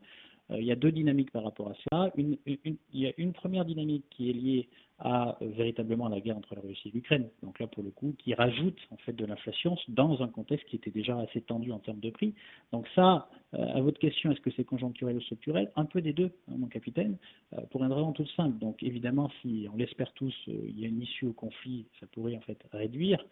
Euh, 0.52 0.60
Il 0.60 0.66
y 0.66 0.72
a 0.72 0.76
deux 0.76 0.92
dynamiques 0.92 1.32
par 1.32 1.44
rapport 1.44 1.70
à 1.70 1.74
cela. 1.90 2.12
il 2.18 2.78
y 2.94 3.08
a 3.08 3.14
une 3.18 3.32
première 3.32 3.66
dynamique 3.66 4.04
qui 4.10 4.30
est 4.30 4.34
liée 4.34 4.70
à 5.00 5.38
euh, 5.42 5.48
véritablement 5.50 6.08
la 6.08 6.22
guerre 6.22 6.38
entre 6.38 6.56
la 6.56 6.62
Russie 6.62 6.90
et 6.90 6.92
l'Ukraine. 6.92 7.30
Donc 7.44 7.60
là, 7.60 7.68
pour 7.68 7.84
le 7.84 7.92
coup, 7.92 8.16
qui 8.18 8.34
rajoute 8.34 8.80
en 8.92 8.98
fait 8.98 9.14
de 9.14 9.26
l'inflation 9.26 9.78
dans 9.90 10.22
un 10.22 10.28
contexte 10.28 10.68
qui 10.68 10.78
était 10.78 10.92
déjà 10.92 11.20
assez 11.20 11.42
tendu 11.42 11.72
en 11.72 11.80
termes 11.80 12.00
de 12.00 12.10
prix. 12.10 12.34
Donc 12.72 12.88
ça, 12.96 13.30
euh, 13.54 13.76
à 13.76 13.82
votre 13.82 14.00
question, 14.00 14.32
est-ce 14.32 14.42
que 14.42 14.52
c'est 14.52 14.64
conjoncturel 14.64 15.18
ou 15.18 15.22
structurel? 15.22 15.72
Un 15.76 15.86
peu 15.86 16.02
des 16.02 16.14
deux, 16.14 16.32
hein, 16.48 16.56
mon 16.58 16.68
capitaine, 16.68 17.18
euh, 17.54 17.62
pour 17.72 17.84
une 17.84 17.92
raison 17.92 18.14
toute 18.14 18.30
simple. 18.32 18.58
Donc 18.60 18.82
évidemment, 18.84 19.30
si 19.42 19.68
on 19.72 19.76
l'espère 19.76 20.14
tous, 20.14 20.34
il 20.48 20.80
y 20.80 20.86
a 20.86 20.88
une 20.88 21.02
issue 21.02 21.28
au 21.28 21.34
conflit, 21.34 21.86
ça 22.00 22.08
pourrait 22.08 22.38
en 22.38 22.42
fait 22.42 22.60
réduire 22.72 23.24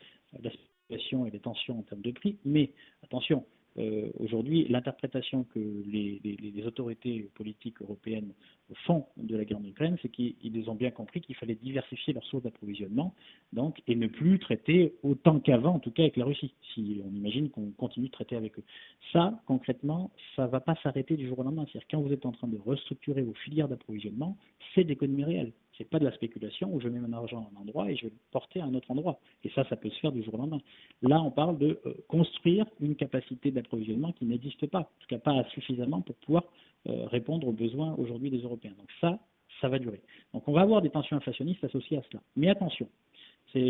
la 0.42 0.52
situation 0.52 1.26
et 1.26 1.32
les 1.32 1.40
tensions 1.40 1.80
en 1.80 1.84
termes 1.84 2.02
de 2.02 2.12
prix. 2.12 2.38
Mais 2.44 2.72
attention, 3.04 3.46
euh, 3.78 4.12
aujourd'hui, 4.20 4.68
l'interprétation 4.70 5.46
que 5.46 5.60
les, 5.60 6.22
autorités 6.66 7.30
politiques 7.36 7.82
européennes 7.82 8.34
font 8.86 9.06
de 9.18 9.36
la 9.36 9.46
guerre 9.46 9.58
en 9.58 9.66
Ukraine, 9.66 9.98
c'est 10.02 10.10
qu'ils 10.10 10.70
ont 10.70 10.76
bien 10.76 10.92
compris 10.92 11.22
qu'il 11.22 11.36
fallait 11.36 11.56
diversifier 11.56 12.14
leurs 12.14 12.24
sources 12.24 12.44
d'approvisionnement, 12.44 13.14
donc, 13.52 13.82
et 13.88 13.96
ne 13.96 14.08
plus 14.08 14.40
traiter 14.40 14.94
autant 15.04 15.40
qu'avant, 15.40 15.76
en 15.76 15.80
tout 15.80 15.92
cas 15.92 16.04
avec 16.04 16.18
la 16.18 16.26
Russie, 16.26 16.54
si 16.74 17.02
on 17.06 17.14
imagine 17.16 17.50
qu'on 17.50 17.72
continue 17.72 18.08
de 18.08 18.12
traiter 18.12 18.36
avec 18.36 18.58
eux. 18.58 18.64
Ça, 19.12 19.42
concrètement, 19.46 20.12
ça 20.36 20.46
ne 20.46 20.52
va 20.52 20.60
pas 20.60 20.76
s'arrêter 20.84 21.18
du 21.18 21.28
jour 21.28 21.40
au 21.40 21.44
lendemain. 21.44 21.66
C'est-à-dire 21.66 21.88
quand 21.92 22.02
vous 22.02 22.14
êtes 22.14 22.26
en 22.26 22.32
train 22.32 22.48
de 22.48 22.58
restructurer 22.58 23.22
vos 23.22 23.34
filières 23.34 23.68
d'approvisionnement, 23.68 24.38
c'est 24.74 24.84
d'économie 24.84 25.26
réelle. 25.26 25.52
C'est 25.78 25.90
pas 25.90 26.00
de 26.00 26.06
la 26.06 26.14
spéculation 26.14 26.74
où 26.74 26.80
je 26.80 26.88
mets 26.88 27.00
mon 27.00 27.14
argent 27.14 27.50
à 27.50 27.58
un 27.58 27.62
endroit 27.62 27.90
et 27.90 27.96
je 27.96 28.04
vais 28.04 28.12
le 28.12 28.20
porter 28.32 28.62
à 28.62 28.66
un 28.66 28.74
autre 28.74 28.92
endroit. 28.92 29.20
Et 29.44 29.50
ça, 29.50 29.68
ça 29.70 29.76
peut 29.76 29.90
se 29.90 30.00
faire 30.00 30.12
du 30.12 30.24
jour 30.24 30.36
au 30.36 30.38
lendemain. 30.38 30.62
Là, 31.02 31.22
on 31.22 31.32
parle 31.32 31.58
de 31.58 31.80
euh, 31.86 31.94
construire 32.08 32.66
une 32.80 32.96
capacité 32.96 33.52
d'approvisionnement 33.52 34.12
qui 34.12 34.26
n'existe 34.26 34.68
pas, 34.68 34.80
en 34.80 35.00
tout 35.00 35.08
cas 35.08 35.20
pas 35.20 35.44
suffisamment 35.50 36.02
pour 36.02 36.16
pouvoir 36.18 36.44
euh, 36.88 37.08
répondre 37.08 37.48
aux 37.48 37.54
besoins 37.54 37.96
aujourd'hui 37.98 38.30
des 38.30 38.42
Européens. 38.42 38.74
Donc 38.78 38.90
ça, 39.02 39.20
ça 39.62 39.70
va 39.70 39.80
durer. 39.80 40.02
Donc 40.34 40.48
on 40.48 40.52
va 40.52 40.62
avoir 40.62 40.82
des 40.82 40.90
tensions 40.90 41.18
inflationnistes 41.18 41.64
associées 41.64 41.98
à 41.98 42.04
cela. 42.10 42.22
Mais 42.36 42.50
attention, 42.50 42.88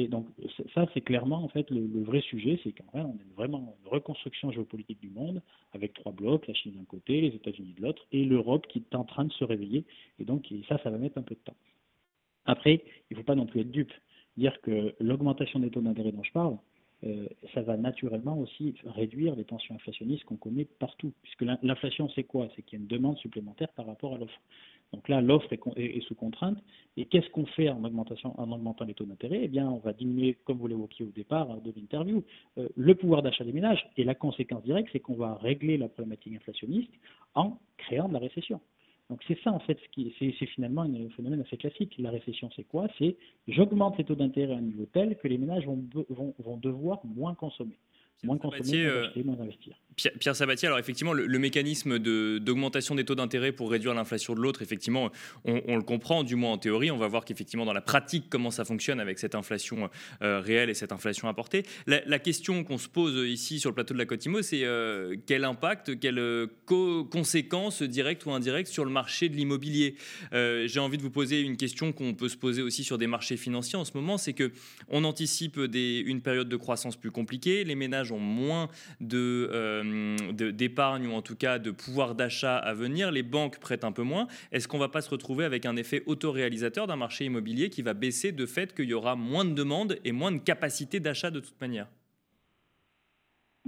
donc 0.10 0.27
ça 0.74 0.86
c'est 0.93 1.01
clairement 1.01 1.43
en 1.43 1.50
fait 1.50 1.69
le, 1.69 2.03
vrai 2.03 2.22
sujet, 2.22 2.60
c'est 2.63 2.72
qu'en 2.72 2.86
vrai 2.93 3.01
on 3.01 3.15
a 3.15 3.36
vraiment 3.36 3.75
une 3.83 3.89
reconstruction 3.89 4.51
géopolitique 4.51 5.00
du 5.01 5.10
monde 5.10 5.41
avec 5.74 5.93
trois 5.93 6.13
blocs, 6.13 6.48
la 6.48 6.53
Chine 6.53 6.74
d'un 6.74 6.86
côté, 6.86 7.19
les 7.22 7.36
États-Unis 7.36 7.74
de 7.77 7.81
l'autre 7.81 8.01
et 8.12 8.24
l'Europe 8.24 8.65
qui 8.67 8.79
est 8.79 8.95
en 8.95 9.03
train 9.03 9.25
de 9.25 9.33
se 9.33 9.43
réveiller. 9.43 9.83
Et 10.19 10.25
donc 10.25 10.48
ça, 10.69 10.77
ça 10.83 10.89
va 10.89 10.98
mettre 10.98 11.17
un 11.17 11.24
peu 11.24 11.36
de 11.36 11.41
temps. 11.41 11.55
Après, 12.45 12.83
il 13.09 13.13
ne 13.13 13.17
faut 13.17 13.25
pas 13.25 13.35
non 13.35 13.45
plus 13.45 13.62
être 13.62 13.71
dupe. 13.71 13.93
Dire 14.38 14.59
que 14.62 14.95
l'augmentation 15.00 15.59
des 15.59 15.69
taux 15.69 15.81
d'intérêt 15.81 16.12
dont 16.12 16.23
je 16.23 16.31
parle, 16.31 16.57
ça 17.53 17.62
va 17.62 17.75
naturellement 17.75 18.38
aussi 18.39 18.75
réduire 18.85 19.35
les 19.35 19.43
tensions 19.43 19.75
inflationnistes 19.75 20.23
qu'on 20.23 20.38
connaît 20.38 20.65
partout. 20.65 21.12
Puisque 21.21 21.41
l'inflation, 21.62 22.09
c'est 22.15 22.23
quoi? 22.23 22.47
C'est 22.55 22.62
qu'il 22.62 22.79
y 22.79 22.81
a 22.81 22.83
une 22.83 22.88
demande 22.88 23.17
supplémentaire 23.17 23.69
par 23.69 23.85
rapport 23.85 24.15
à 24.15 24.17
l'offre. 24.17 24.39
Donc 24.93 25.09
là, 25.09 25.21
l'offre 25.21 25.51
est, 25.51 26.01
sous 26.01 26.15
contrainte. 26.15 26.57
Et 26.97 27.05
qu'est-ce 27.05 27.29
qu'on 27.31 27.45
fait 27.47 27.67
en, 27.67 27.83
augmentant 27.83 28.85
les 28.85 28.93
taux 28.93 29.05
d'intérêt? 29.05 29.41
Eh 29.43 29.47
bien, 29.47 29.67
on 29.67 29.79
va 29.79 29.91
diminuer, 29.91 30.38
comme 30.45 30.59
vous 30.59 30.67
l'évoquiez 30.67 31.03
au 31.03 31.09
départ 31.09 31.59
de 31.62 31.73
l'interview, 31.75 32.23
euh, 32.57 32.69
le 32.75 32.95
pouvoir 32.95 33.23
d'achat 33.23 33.43
des 33.43 33.53
ménages. 33.53 33.83
Et 33.97 34.03
la 34.03 34.15
conséquence 34.15 34.63
directe, 34.63 34.89
c'est 34.93 35.00
qu'on 35.00 35.15
va 35.15 35.35
régler 35.35 35.77
la 35.77 35.89
problématique 35.89 36.35
inflationniste 36.35 36.93
en 37.33 37.57
créant 37.77 38.07
de 38.07 38.13
la 38.13 38.19
récession. 38.19 38.62
Donc 39.10 39.22
c'est 39.27 39.39
ça 39.43 39.51
en 39.51 39.60
fait, 39.60 39.77
c'est 39.95 40.45
finalement 40.48 40.83
un 40.83 41.10
phénomène 41.15 41.41
assez 41.41 41.57
classique. 41.57 41.95
La 41.98 42.10
récession, 42.10 42.50
c'est 42.55 42.63
quoi? 42.63 42.88
C'est 42.98 43.17
j'augmente 43.48 43.98
les 43.98 44.05
taux 44.05 44.15
d'intérêt 44.15 44.53
à 44.53 44.57
un 44.57 44.62
niveau 44.62 44.86
tel 44.91 45.17
que 45.17 45.27
les 45.27 45.38
ménages 45.38 45.65
vont, 45.65 45.83
vont 46.39 46.57
devoir 46.57 47.01
moins 47.05 47.36
consommer 47.36 47.77
moins 48.24 48.38
consommer, 48.38 48.86
euh, 48.86 49.08
moins 49.24 49.39
investir. 49.39 49.75
Pierre, 49.96 50.36
Sabatier, 50.36 50.65
alors 50.65 50.79
effectivement, 50.79 51.13
le, 51.13 51.38
mécanisme 51.38 52.00
d'augmentation 52.00 52.96
des 52.96 53.05
taux 53.05 53.13
d'intérêt 53.13 53.51
pour 53.51 53.70
réduire 53.70 53.93
l'inflation 53.93 54.34
de 54.34 54.39
l'autre, 54.39 54.63
effectivement, 54.63 55.12
on, 55.46 55.75
le 55.75 55.84
comprend, 55.84 56.24
du 56.24 56.36
moins 56.36 56.53
en 56.53 56.58
théorie. 56.58 56.89
On 56.89 56.98
va 56.98 57.08
voir 57.08 57.25
qu'effectivement, 57.25 57.63
dans 57.63 57.74
la 57.74 57.82
pratique, 57.82 58.25
comment 58.27 58.50
ça 58.50 58.65
fonctionne 58.65 59.00
avec 59.00 59.20
cette 59.20 59.36
inflation 59.36 59.91
euh, 60.24 60.39
réelle 60.39 60.72
et 60.72 60.74
cette 60.74 60.91
inflation 60.91 61.27
apportée. 61.27 61.63
La, 61.86 62.17
question 62.17 62.63
qu'on 62.63 62.79
se 62.79 62.88
pose 62.88 63.29
ici 63.29 63.60
sur 63.60 63.70
le 63.70 63.75
plateau 63.75 63.93
de 63.93 64.00
la 64.00 64.05
Côte 64.05 64.24
c'est 64.41 64.63
euh, 64.63 65.15
quel 65.27 65.43
impact, 65.43 66.00
quelles 66.00 66.48
conséquences 66.65 67.84
directes 67.84 68.25
ou 68.25 68.32
indirectes 68.32 68.72
sur 68.72 68.86
le 68.86 68.91
marché 68.91 69.29
de 69.29 69.36
l'immobilier? 69.36 69.96
J'ai 70.32 70.79
envie 70.79 70.98
de 70.98 71.03
vous 71.03 71.12
poser 71.12 71.41
une 71.41 71.58
question 71.58 71.91
qu'on 71.91 72.15
peut 72.15 72.29
se 72.29 72.38
poser 72.38 72.63
aussi 72.63 72.84
sur 72.84 72.98
des 72.98 73.08
marchés 73.08 73.38
financiers 73.38 73.77
en 73.77 73.86
ce 73.86 73.91
moment, 73.93 74.17
c'est 74.17 74.34
que 74.34 74.51
on 74.89 75.03
anticipe 75.03 75.60
des, 75.60 76.00
une 76.00 76.22
période 76.22 76.50
de 76.50 76.58
croissance 76.58 76.96
plus 76.96 77.12
compliquée, 77.12 77.63
les 77.63 77.75
ménages 77.75 78.02
ont 78.12 78.19
moins 78.19 78.67
euh, 79.13 80.17
de, 80.33 80.51
d'épargne 80.51 81.07
ou 81.07 81.13
en 81.13 81.22
tout 81.22 81.36
cas 81.36 81.60
de 81.60 81.72
pouvoir 81.72 82.15
d'achat 82.15 82.57
à 82.57 82.74
venir, 82.74 83.12
les 83.12 83.24
banques 83.24 83.60
prêtent 83.60 83.83
un 83.83 83.91
peu 83.91 84.03
moins. 84.03 84.27
Est-ce 84.51 84.67
qu'on 84.67 84.77
ne 84.77 84.83
va 84.83 84.89
pas 84.89 85.01
se 85.01 85.10
retrouver 85.10 85.45
avec 85.45 85.65
un 85.65 85.75
effet 85.75 86.03
autoréalisateur 86.05 86.88
d'un 86.88 86.95
marché 86.95 87.25
immobilier 87.25 87.69
qui 87.69 87.81
va 87.81 87.93
baisser 87.93 88.31
de 88.31 88.45
fait 88.45 88.75
qu'il 88.75 88.89
y 88.89 88.93
aura 88.93 89.15
moins 89.15 89.45
de 89.45 89.53
demandes 89.53 89.98
et 90.03 90.12
moins 90.12 90.31
de 90.31 90.39
capacité 90.39 91.00
d'achat 91.00 91.31
de 91.31 91.39
toute 91.39 91.60
manière? 91.62 91.88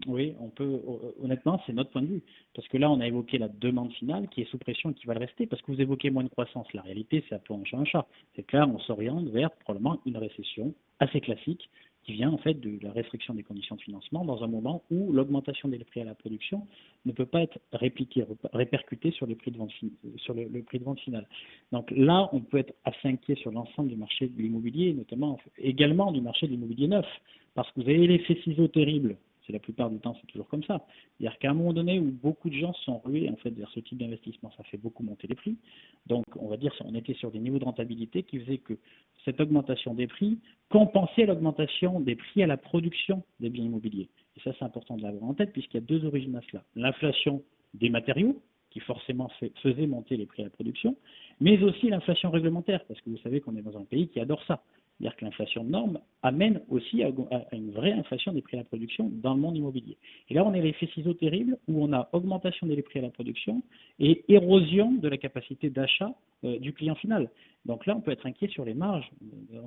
Oui, 0.07 0.35
on 0.39 0.49
peut. 0.49 0.81
Honnêtement, 1.21 1.61
c'est 1.65 1.73
notre 1.73 1.91
point 1.91 2.01
de 2.01 2.07
vue. 2.07 2.23
Parce 2.53 2.67
que 2.67 2.77
là, 2.77 2.91
on 2.91 2.99
a 2.99 3.07
évoqué 3.07 3.37
la 3.37 3.47
demande 3.47 3.93
finale 3.93 4.27
qui 4.27 4.41
est 4.41 4.49
sous 4.49 4.57
pression 4.57 4.89
et 4.91 4.93
qui 4.93 5.07
va 5.07 5.13
le 5.13 5.21
rester. 5.21 5.47
Parce 5.47 5.61
que 5.61 5.71
vous 5.71 5.79
évoquez 5.79 6.09
moins 6.09 6.23
de 6.23 6.29
croissance. 6.29 6.67
La 6.73 6.81
réalité, 6.81 7.23
c'est 7.29 7.35
un 7.35 7.39
peu 7.39 7.53
un 7.53 7.63
chat 7.63 7.77
un 7.77 7.85
chat. 7.85 8.05
C'est 8.35 8.43
clair, 8.43 8.67
on 8.67 8.79
s'oriente 8.79 9.27
vers 9.29 9.51
probablement 9.51 10.01
une 10.05 10.17
récession 10.17 10.73
assez 10.99 11.21
classique 11.21 11.69
qui 12.05 12.13
vient 12.13 12.31
en 12.31 12.37
fait 12.37 12.53
de 12.53 12.77
la 12.83 12.91
restriction 12.91 13.33
des 13.33 13.43
conditions 13.43 13.75
de 13.75 13.81
financement 13.81 14.23
dans 14.23 14.43
un 14.43 14.47
moment 14.47 14.83
où 14.91 15.11
l'augmentation 15.11 15.67
des 15.69 15.79
prix 15.79 16.01
à 16.01 16.03
la 16.03 16.13
production 16.13 16.67
ne 17.05 17.11
peut 17.11 17.25
pas 17.25 17.41
être 17.41 17.57
répliquée, 17.73 18.23
répercutée 18.53 19.11
sur, 19.11 19.27
prix 19.35 19.51
de 19.51 19.57
vente, 19.57 19.71
sur 20.17 20.33
le, 20.35 20.61
prix 20.61 20.79
de 20.79 20.83
vente 20.83 20.99
final. 20.99 21.27
Donc 21.71 21.91
là, 21.91 22.29
on 22.31 22.41
peut 22.41 22.59
être 22.59 22.73
assez 22.85 23.07
inquiet 23.07 23.35
sur 23.35 23.51
l'ensemble 23.51 23.89
du 23.89 23.95
marché 23.95 24.27
de 24.27 24.39
l'immobilier, 24.39 24.93
notamment 24.93 25.39
également 25.57 26.11
du 26.11 26.21
marché 26.21 26.45
de 26.45 26.51
l'immobilier 26.51 26.87
neuf, 26.87 27.07
parce 27.55 27.69
que 27.71 27.81
vous 27.81 27.89
avez 27.89 28.05
l'effet 28.05 28.39
ciseau 28.43 28.67
terrible 28.67 29.17
c'est 29.45 29.53
la 29.53 29.59
plupart 29.59 29.89
du 29.89 29.99
temps, 29.99 30.15
c'est 30.19 30.27
toujours 30.27 30.47
comme 30.47 30.63
ça. 30.63 30.85
C'est-à-dire 31.17 31.37
qu'à 31.39 31.51
un 31.51 31.53
moment 31.53 31.73
donné 31.73 31.99
où 31.99 32.11
beaucoup 32.11 32.49
de 32.49 32.55
gens 32.55 32.73
sont 32.73 32.99
rués 32.99 33.29
en 33.29 33.35
fait 33.37 33.51
vers 33.51 33.69
ce 33.71 33.79
type 33.79 33.97
d'investissement, 33.97 34.51
ça 34.57 34.63
fait 34.63 34.77
beaucoup 34.77 35.03
monter 35.03 35.27
les 35.27 35.35
prix. 35.35 35.57
Donc, 36.07 36.25
on 36.39 36.47
va 36.47 36.57
dire, 36.57 36.73
on 36.83 36.95
était 36.95 37.13
sur 37.13 37.31
des 37.31 37.39
niveaux 37.39 37.59
de 37.59 37.65
rentabilité 37.65 38.23
qui 38.23 38.39
faisaient 38.39 38.57
que 38.57 38.77
cette 39.23 39.39
augmentation 39.39 39.93
des 39.93 40.07
prix 40.07 40.39
compensait 40.69 41.25
l'augmentation 41.25 41.99
des 41.99 42.15
prix 42.15 42.43
à 42.43 42.47
la 42.47 42.57
production 42.57 43.23
des 43.39 43.49
biens 43.49 43.65
immobiliers. 43.65 44.09
Et 44.37 44.39
ça, 44.41 44.51
c'est 44.57 44.65
important 44.65 44.97
de 44.97 45.03
l'avoir 45.03 45.23
en 45.23 45.33
tête 45.33 45.53
puisqu'il 45.53 45.77
y 45.77 45.83
a 45.83 45.85
deux 45.85 46.05
origines 46.05 46.35
à 46.35 46.41
cela. 46.49 46.63
L'inflation 46.75 47.41
des 47.73 47.89
matériaux, 47.89 48.41
qui 48.75 48.81
forcément 48.81 49.31
faisait 49.63 49.87
monter 49.87 50.17
les 50.17 50.25
prix 50.25 50.41
à 50.41 50.45
la 50.45 50.51
production, 50.51 50.97
mais 51.39 51.63
aussi 51.63 51.89
l'inflation 51.89 52.29
réglementaire, 52.29 52.83
parce 52.89 52.99
que 52.99 53.09
vous 53.09 53.17
savez 53.19 53.39
qu'on 53.39 53.55
est 53.55 53.61
dans 53.61 53.77
un 53.77 53.85
pays 53.85 54.09
qui 54.09 54.19
adore 54.19 54.43
ça. 54.47 54.63
C'est-à-dire 54.97 55.17
que 55.17 55.25
l'inflation 55.25 55.63
de 55.63 55.69
normes 55.69 55.99
amène 56.23 56.61
aussi 56.69 57.03
à, 57.03 57.11
une 57.51 57.71
vraie 57.71 57.91
inflation 57.91 58.31
des 58.31 58.41
prix 58.41 58.55
à 58.55 58.61
la 58.61 58.63
production 58.63 59.09
dans 59.11 59.33
le 59.33 59.41
monde 59.41 59.57
immobilier. 59.57 59.97
Et 60.29 60.33
là, 60.33 60.45
on 60.45 60.53
a 60.53 60.57
l'effet 60.57 60.87
ciseau 60.93 61.13
terrible 61.13 61.57
où 61.67 61.83
on 61.83 61.91
a 61.91 62.09
augmentation 62.13 62.65
des 62.65 62.81
prix 62.81 62.99
à 62.99 63.01
la 63.01 63.09
production 63.09 63.61
et 63.99 64.23
érosion 64.29 64.93
de 64.93 65.07
la 65.07 65.17
capacité 65.17 65.69
d'achat 65.69 66.13
euh, 66.45 66.59
du 66.59 66.73
client 66.73 66.95
final. 66.95 67.29
Donc 67.65 67.85
là, 67.85 67.95
on 67.95 68.01
peut 68.01 68.11
être 68.11 68.25
inquiet 68.25 68.47
sur 68.47 68.63
les 68.63 68.73
marges, 68.73 69.09
euh, 69.53 69.61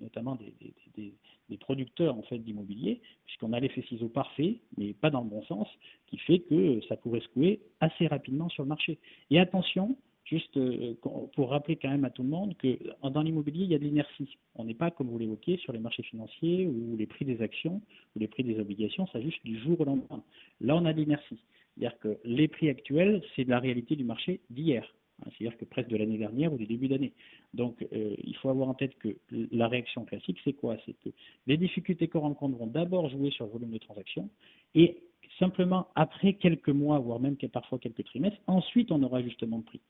notamment 0.00 0.36
des, 0.36 1.14
producteurs 1.60 2.16
en 2.16 2.22
fait 2.22 2.38
d'immobilier, 2.38 3.00
puisqu'on 3.24 3.52
a 3.52 3.60
l'effet 3.60 3.82
ciseau 3.82 4.08
parfait, 4.08 4.60
mais 4.76 4.92
pas 4.94 5.10
dans 5.10 5.22
le 5.22 5.28
bon 5.28 5.42
sens, 5.42 5.68
qui 6.06 6.18
fait 6.18 6.38
que 6.40 6.80
ça 6.88 6.96
pourrait 6.96 7.20
secouer 7.20 7.60
assez 7.80 8.06
rapidement 8.06 8.48
sur 8.48 8.62
le 8.62 8.68
marché. 8.68 8.98
Et 9.30 9.40
attention, 9.40 9.96
Juste 10.28 10.58
euh, 10.58 10.94
pour 11.34 11.48
rappeler 11.48 11.76
quand 11.76 11.88
même 11.88 12.04
à 12.04 12.10
tout 12.10 12.22
le 12.22 12.28
monde 12.28 12.54
que 12.58 12.78
dans 13.08 13.22
l'immobilier, 13.22 13.64
il 13.64 13.70
y 13.70 13.74
a 13.74 13.78
de 13.78 13.84
l'inertie. 13.84 14.36
On 14.56 14.64
n'est 14.64 14.74
pas, 14.74 14.90
comme 14.90 15.08
vous 15.08 15.18
l'évoquiez, 15.18 15.56
sur 15.56 15.72
les 15.72 15.78
marchés 15.78 16.02
financiers 16.02 16.66
où 16.66 16.96
les 16.96 17.06
prix 17.06 17.24
des 17.24 17.40
actions 17.40 17.80
ou 18.14 18.18
les 18.18 18.28
prix 18.28 18.44
des 18.44 18.60
obligations 18.60 19.06
s'ajustent 19.06 19.44
du 19.44 19.58
jour 19.58 19.80
au 19.80 19.84
lendemain. 19.84 20.22
Là, 20.60 20.76
on 20.76 20.84
a 20.84 20.92
de 20.92 21.00
l'inertie. 21.00 21.38
C'est-à-dire 21.74 21.98
que 22.00 22.18
les 22.24 22.46
prix 22.46 22.68
actuels, 22.68 23.22
c'est 23.34 23.44
la 23.44 23.58
réalité 23.58 23.96
du 23.96 24.04
marché 24.04 24.40
d'hier. 24.50 24.84
Hein, 25.22 25.30
c'est-à-dire 25.30 25.56
que 25.56 25.64
presque 25.64 25.88
de 25.88 25.96
l'année 25.96 26.18
dernière 26.18 26.52
ou 26.52 26.58
du 26.58 26.66
début 26.66 26.88
d'année. 26.88 27.14
Donc, 27.54 27.82
euh, 27.92 28.14
il 28.22 28.36
faut 28.36 28.50
avoir 28.50 28.68
en 28.68 28.74
tête 28.74 28.98
que 28.98 29.16
la 29.30 29.66
réaction 29.66 30.04
classique, 30.04 30.38
c'est 30.44 30.52
quoi? 30.52 30.76
C'est 30.84 30.92
que 31.00 31.08
les 31.46 31.56
difficultés 31.56 32.08
qu'on 32.08 32.20
rencontre 32.20 32.58
vont 32.58 32.66
d'abord 32.66 33.08
jouer 33.08 33.30
sur 33.30 33.46
le 33.46 33.52
volume 33.52 33.70
de 33.70 33.78
transactions 33.78 34.28
et 34.74 34.98
simplement 35.38 35.88
après 35.94 36.34
quelques 36.34 36.68
mois, 36.68 36.98
voire 36.98 37.20
même 37.20 37.36
parfois 37.52 37.78
quelques 37.78 38.04
trimestres, 38.04 38.38
ensuite 38.46 38.90
on 38.90 39.02
aura 39.02 39.22
justement 39.22 39.58
de 39.58 39.64
prix. 39.64 39.80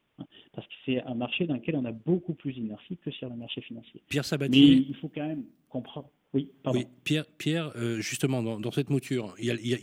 Parce 0.52 0.66
que 0.66 0.72
c'est 0.84 1.02
un 1.02 1.14
marché 1.14 1.46
dans 1.46 1.54
lequel 1.54 1.76
on 1.76 1.84
a 1.84 1.92
beaucoup 1.92 2.34
plus 2.34 2.52
d'inertie 2.52 2.96
que 2.96 3.10
sur 3.10 3.28
le 3.28 3.36
marché 3.36 3.60
financier. 3.60 4.02
Pierre 4.08 4.24
Sabatier. 4.24 4.60
Mais 4.60 4.84
il 4.88 4.94
faut 4.96 5.08
quand 5.08 5.26
même 5.26 5.44
comprendre. 5.68 6.10
Oui, 6.34 6.50
pardon. 6.62 6.82
Pierre, 7.04 7.24
Pierre 7.38 7.72
euh, 7.76 8.00
justement, 8.00 8.42
dans, 8.42 8.70
cette 8.70 8.90
mouture, 8.90 9.34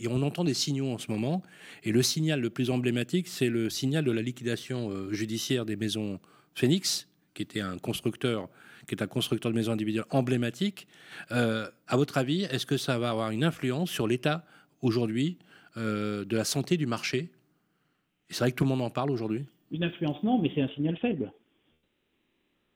on 0.08 0.22
entend 0.22 0.44
des 0.44 0.54
signaux 0.54 0.92
en 0.92 0.98
ce 0.98 1.10
moment, 1.10 1.42
et 1.82 1.90
le 1.90 2.02
signal 2.02 2.40
le 2.40 2.50
plus 2.50 2.70
emblématique, 2.70 3.26
c'est 3.26 3.48
le 3.48 3.68
signal 3.68 4.04
de 4.04 4.12
la 4.12 4.22
liquidation 4.22 4.90
euh, 4.90 5.12
judiciaire 5.12 5.64
des 5.64 5.76
maisons 5.76 6.20
Phoenix, 6.54 7.08
qui 7.34 7.42
était 7.42 7.60
un 7.60 7.78
constructeur, 7.78 8.48
qui 8.86 8.94
est 8.94 9.02
un 9.02 9.08
constructeur 9.08 9.50
de 9.50 9.56
maisons 9.56 9.72
individuelles 9.72 10.06
emblématique. 10.10 10.86
Euh, 11.32 11.68
à 11.88 11.96
votre 11.96 12.16
avis, 12.16 12.42
est-ce 12.44 12.64
que 12.64 12.76
ça 12.76 12.98
va 12.98 13.10
avoir 13.10 13.30
une 13.30 13.42
influence 13.42 13.90
sur 13.90 14.06
l'état 14.06 14.44
aujourd'hui 14.82 15.38
de 15.76 16.36
la 16.36 16.44
santé 16.44 16.76
du 16.76 16.86
marché 16.86 17.30
C'est 18.28 18.40
vrai 18.40 18.50
que 18.50 18.56
tout 18.56 18.64
le 18.64 18.70
monde 18.70 18.82
en 18.82 18.90
parle 18.90 19.10
aujourd'hui. 19.10 19.44
Une 19.70 19.84
influence, 19.84 20.22
non, 20.22 20.38
mais 20.38 20.50
c'est 20.54 20.62
un 20.62 20.68
signal 20.68 20.96
faible. 20.96 21.32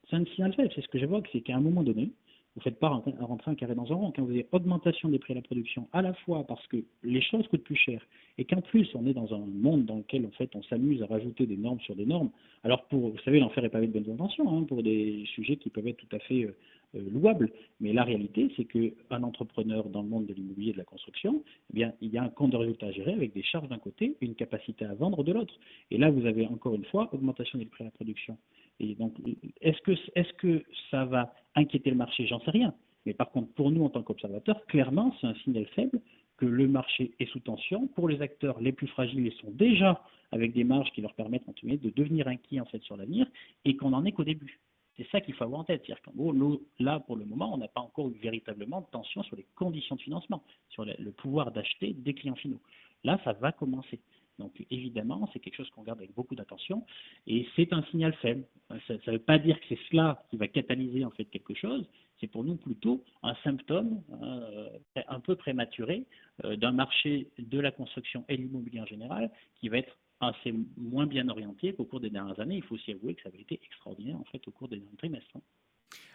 C'est 0.08 0.16
un 0.16 0.24
signal 0.34 0.52
faible. 0.54 0.70
C'est 0.74 0.82
ce 0.82 0.88
que 0.88 0.98
j'évoque, 0.98 1.28
c'est 1.32 1.40
qu'à 1.40 1.56
un 1.56 1.60
moment 1.60 1.82
donné, 1.82 2.10
vous 2.56 2.60
ne 2.60 2.62
faites 2.64 2.80
pas 2.80 2.88
rentrer 2.88 3.50
un 3.50 3.54
carré 3.54 3.76
dans 3.76 3.90
un 3.92 3.94
rond. 3.94 4.12
Quand 4.14 4.22
vous 4.22 4.32
avez 4.32 4.48
augmentation 4.50 5.08
des 5.08 5.20
prix 5.20 5.34
à 5.34 5.36
la 5.36 5.42
production, 5.42 5.88
à 5.92 6.02
la 6.02 6.14
fois 6.14 6.44
parce 6.44 6.66
que 6.66 6.78
les 7.04 7.22
choses 7.22 7.46
coûtent 7.46 7.62
plus 7.62 7.76
cher 7.76 8.04
et 8.38 8.44
qu'en 8.44 8.60
plus 8.60 8.88
on 8.94 9.06
est 9.06 9.14
dans 9.14 9.32
un 9.32 9.38
monde 9.38 9.84
dans 9.84 9.98
lequel 9.98 10.26
en 10.26 10.30
fait 10.32 10.50
on 10.56 10.62
s'amuse 10.64 11.00
à 11.02 11.06
rajouter 11.06 11.46
des 11.46 11.56
normes 11.56 11.78
sur 11.80 11.94
des 11.94 12.06
normes. 12.06 12.30
Alors 12.64 12.86
pour, 12.86 13.10
vous 13.10 13.18
savez, 13.24 13.38
l'enfer 13.38 13.64
est 13.64 13.68
pavé 13.68 13.86
de 13.86 13.92
bonnes 13.92 14.12
intentions 14.12 14.50
hein, 14.52 14.64
pour 14.64 14.82
des 14.82 15.24
sujets 15.34 15.56
qui 15.56 15.70
peuvent 15.70 15.86
être 15.86 15.98
tout 15.98 16.16
à 16.16 16.18
fait 16.18 16.48
euh, 16.94 17.00
louables. 17.10 17.50
Mais 17.80 17.92
la 17.92 18.04
réalité, 18.04 18.52
c'est 18.56 18.64
qu'un 18.64 19.22
entrepreneur 19.22 19.88
dans 19.88 20.02
le 20.02 20.08
monde 20.08 20.26
de 20.26 20.34
l'immobilier 20.34 20.70
et 20.70 20.72
de 20.72 20.78
la 20.78 20.84
construction, 20.84 21.42
eh 21.70 21.74
bien, 21.74 21.92
il 22.00 22.10
y 22.10 22.18
a 22.18 22.22
un 22.22 22.28
compte 22.28 22.50
de 22.50 22.56
résultat 22.56 22.86
à 22.86 22.92
gérer 22.92 23.12
avec 23.12 23.32
des 23.32 23.42
charges 23.42 23.68
d'un 23.68 23.78
côté 23.78 24.16
une 24.20 24.34
capacité 24.34 24.84
à 24.84 24.94
vendre 24.94 25.24
de 25.24 25.32
l'autre. 25.32 25.54
Et 25.90 25.98
là, 25.98 26.10
vous 26.10 26.26
avez 26.26 26.46
encore 26.46 26.74
une 26.74 26.84
fois 26.86 27.08
augmentation 27.12 27.58
des 27.58 27.66
prix 27.66 27.84
à 27.84 27.86
la 27.86 27.90
production. 27.92 28.36
Et 28.80 28.94
donc, 28.94 29.14
est-ce 29.60 29.80
que, 29.82 29.92
est 30.14 30.32
que 30.36 30.62
ça 30.90 31.04
va 31.04 31.32
inquiéter 31.54 31.90
le 31.90 31.96
marché? 31.96 32.26
J'en 32.26 32.40
sais 32.40 32.50
rien. 32.50 32.74
Mais 33.06 33.14
par 33.14 33.30
contre, 33.30 33.52
pour 33.54 33.70
nous, 33.70 33.84
en 33.84 33.90
tant 33.90 34.02
qu'observateurs, 34.02 34.64
clairement, 34.66 35.14
c'est 35.20 35.26
un 35.26 35.34
signal 35.36 35.66
faible 35.74 36.00
que 36.36 36.46
le 36.46 36.66
marché 36.66 37.12
est 37.20 37.26
sous 37.26 37.40
tension. 37.40 37.86
Pour 37.88 38.08
les 38.08 38.20
acteurs 38.22 38.60
les 38.60 38.72
plus 38.72 38.86
fragiles, 38.88 39.26
ils 39.26 39.40
sont 39.40 39.50
déjà 39.50 40.02
avec 40.32 40.52
des 40.52 40.64
marges 40.64 40.90
qui 40.92 41.02
leur 41.02 41.14
permettent 41.14 41.48
en 41.48 41.52
de 41.62 41.90
devenir 41.90 42.28
inquiets 42.28 42.60
en 42.60 42.64
fait 42.64 42.82
sur 42.82 42.96
l'avenir 42.96 43.26
et 43.64 43.76
qu'on 43.76 43.90
n'en 43.90 44.04
est 44.04 44.12
qu'au 44.12 44.24
début. 44.24 44.60
C'est 45.00 45.08
ça 45.12 45.22
qu'il 45.22 45.32
faut 45.32 45.44
avoir 45.44 45.60
en 45.60 45.64
tête. 45.64 45.82
C'est-à-dire 45.86 46.02
qu'en 46.02 46.12
gros, 46.12 46.60
là, 46.78 47.00
pour 47.00 47.16
le 47.16 47.24
moment, 47.24 47.54
on 47.54 47.56
n'a 47.56 47.68
pas 47.68 47.80
encore 47.80 48.10
eu 48.10 48.18
véritablement 48.18 48.82
de 48.82 48.86
tension 48.92 49.22
sur 49.22 49.34
les 49.34 49.46
conditions 49.54 49.96
de 49.96 50.02
financement, 50.02 50.42
sur 50.68 50.84
le 50.84 51.10
pouvoir 51.12 51.52
d'acheter 51.52 51.94
des 51.94 52.12
clients 52.12 52.34
finaux. 52.34 52.60
Là, 53.02 53.18
ça 53.24 53.32
va 53.32 53.50
commencer. 53.50 53.98
Donc 54.38 54.52
évidemment, 54.70 55.26
c'est 55.32 55.38
quelque 55.38 55.56
chose 55.56 55.70
qu'on 55.70 55.80
regarde 55.80 56.00
avec 56.00 56.14
beaucoup 56.14 56.34
d'attention 56.34 56.84
et 57.26 57.46
c'est 57.56 57.72
un 57.72 57.82
signal 57.84 58.12
faible. 58.14 58.44
Ça 58.86 58.94
ne 58.94 59.12
veut 59.12 59.18
pas 59.18 59.38
dire 59.38 59.58
que 59.60 59.66
c'est 59.70 59.78
cela 59.90 60.22
qui 60.30 60.36
va 60.36 60.48
catalyser 60.48 61.04
en 61.04 61.10
fait 61.10 61.26
quelque 61.26 61.54
chose. 61.54 61.86
C'est 62.20 62.26
pour 62.26 62.44
nous 62.44 62.56
plutôt 62.56 63.02
un 63.22 63.34
symptôme 63.44 64.02
euh, 64.22 64.68
un 65.08 65.20
peu 65.20 65.36
prématuré 65.36 66.06
euh, 66.44 66.56
d'un 66.56 66.72
marché 66.72 67.28
de 67.38 67.58
la 67.58 67.70
construction 67.70 68.24
et 68.28 68.36
de 68.36 68.42
l'immobilier 68.42 68.80
en 68.80 68.86
général 68.86 69.30
qui 69.56 69.68
va 69.68 69.78
être 69.78 69.96
assez 70.20 70.54
moins 70.76 71.06
bien 71.06 71.28
orienté 71.28 71.72
qu'au 71.72 71.84
cours 71.84 72.00
des 72.00 72.10
dernières 72.10 72.38
années. 72.40 72.56
Il 72.56 72.62
faut 72.62 72.74
aussi 72.74 72.92
avouer 72.92 73.14
que 73.14 73.22
ça 73.22 73.28
avait 73.28 73.40
été 73.40 73.60
extraordinaire 73.64 74.16
en 74.16 74.24
fait 74.24 74.46
au 74.46 74.50
cours 74.50 74.68
des 74.68 74.76
derniers 74.76 74.96
trimestres. 74.96 75.36
Hein. 75.36 75.40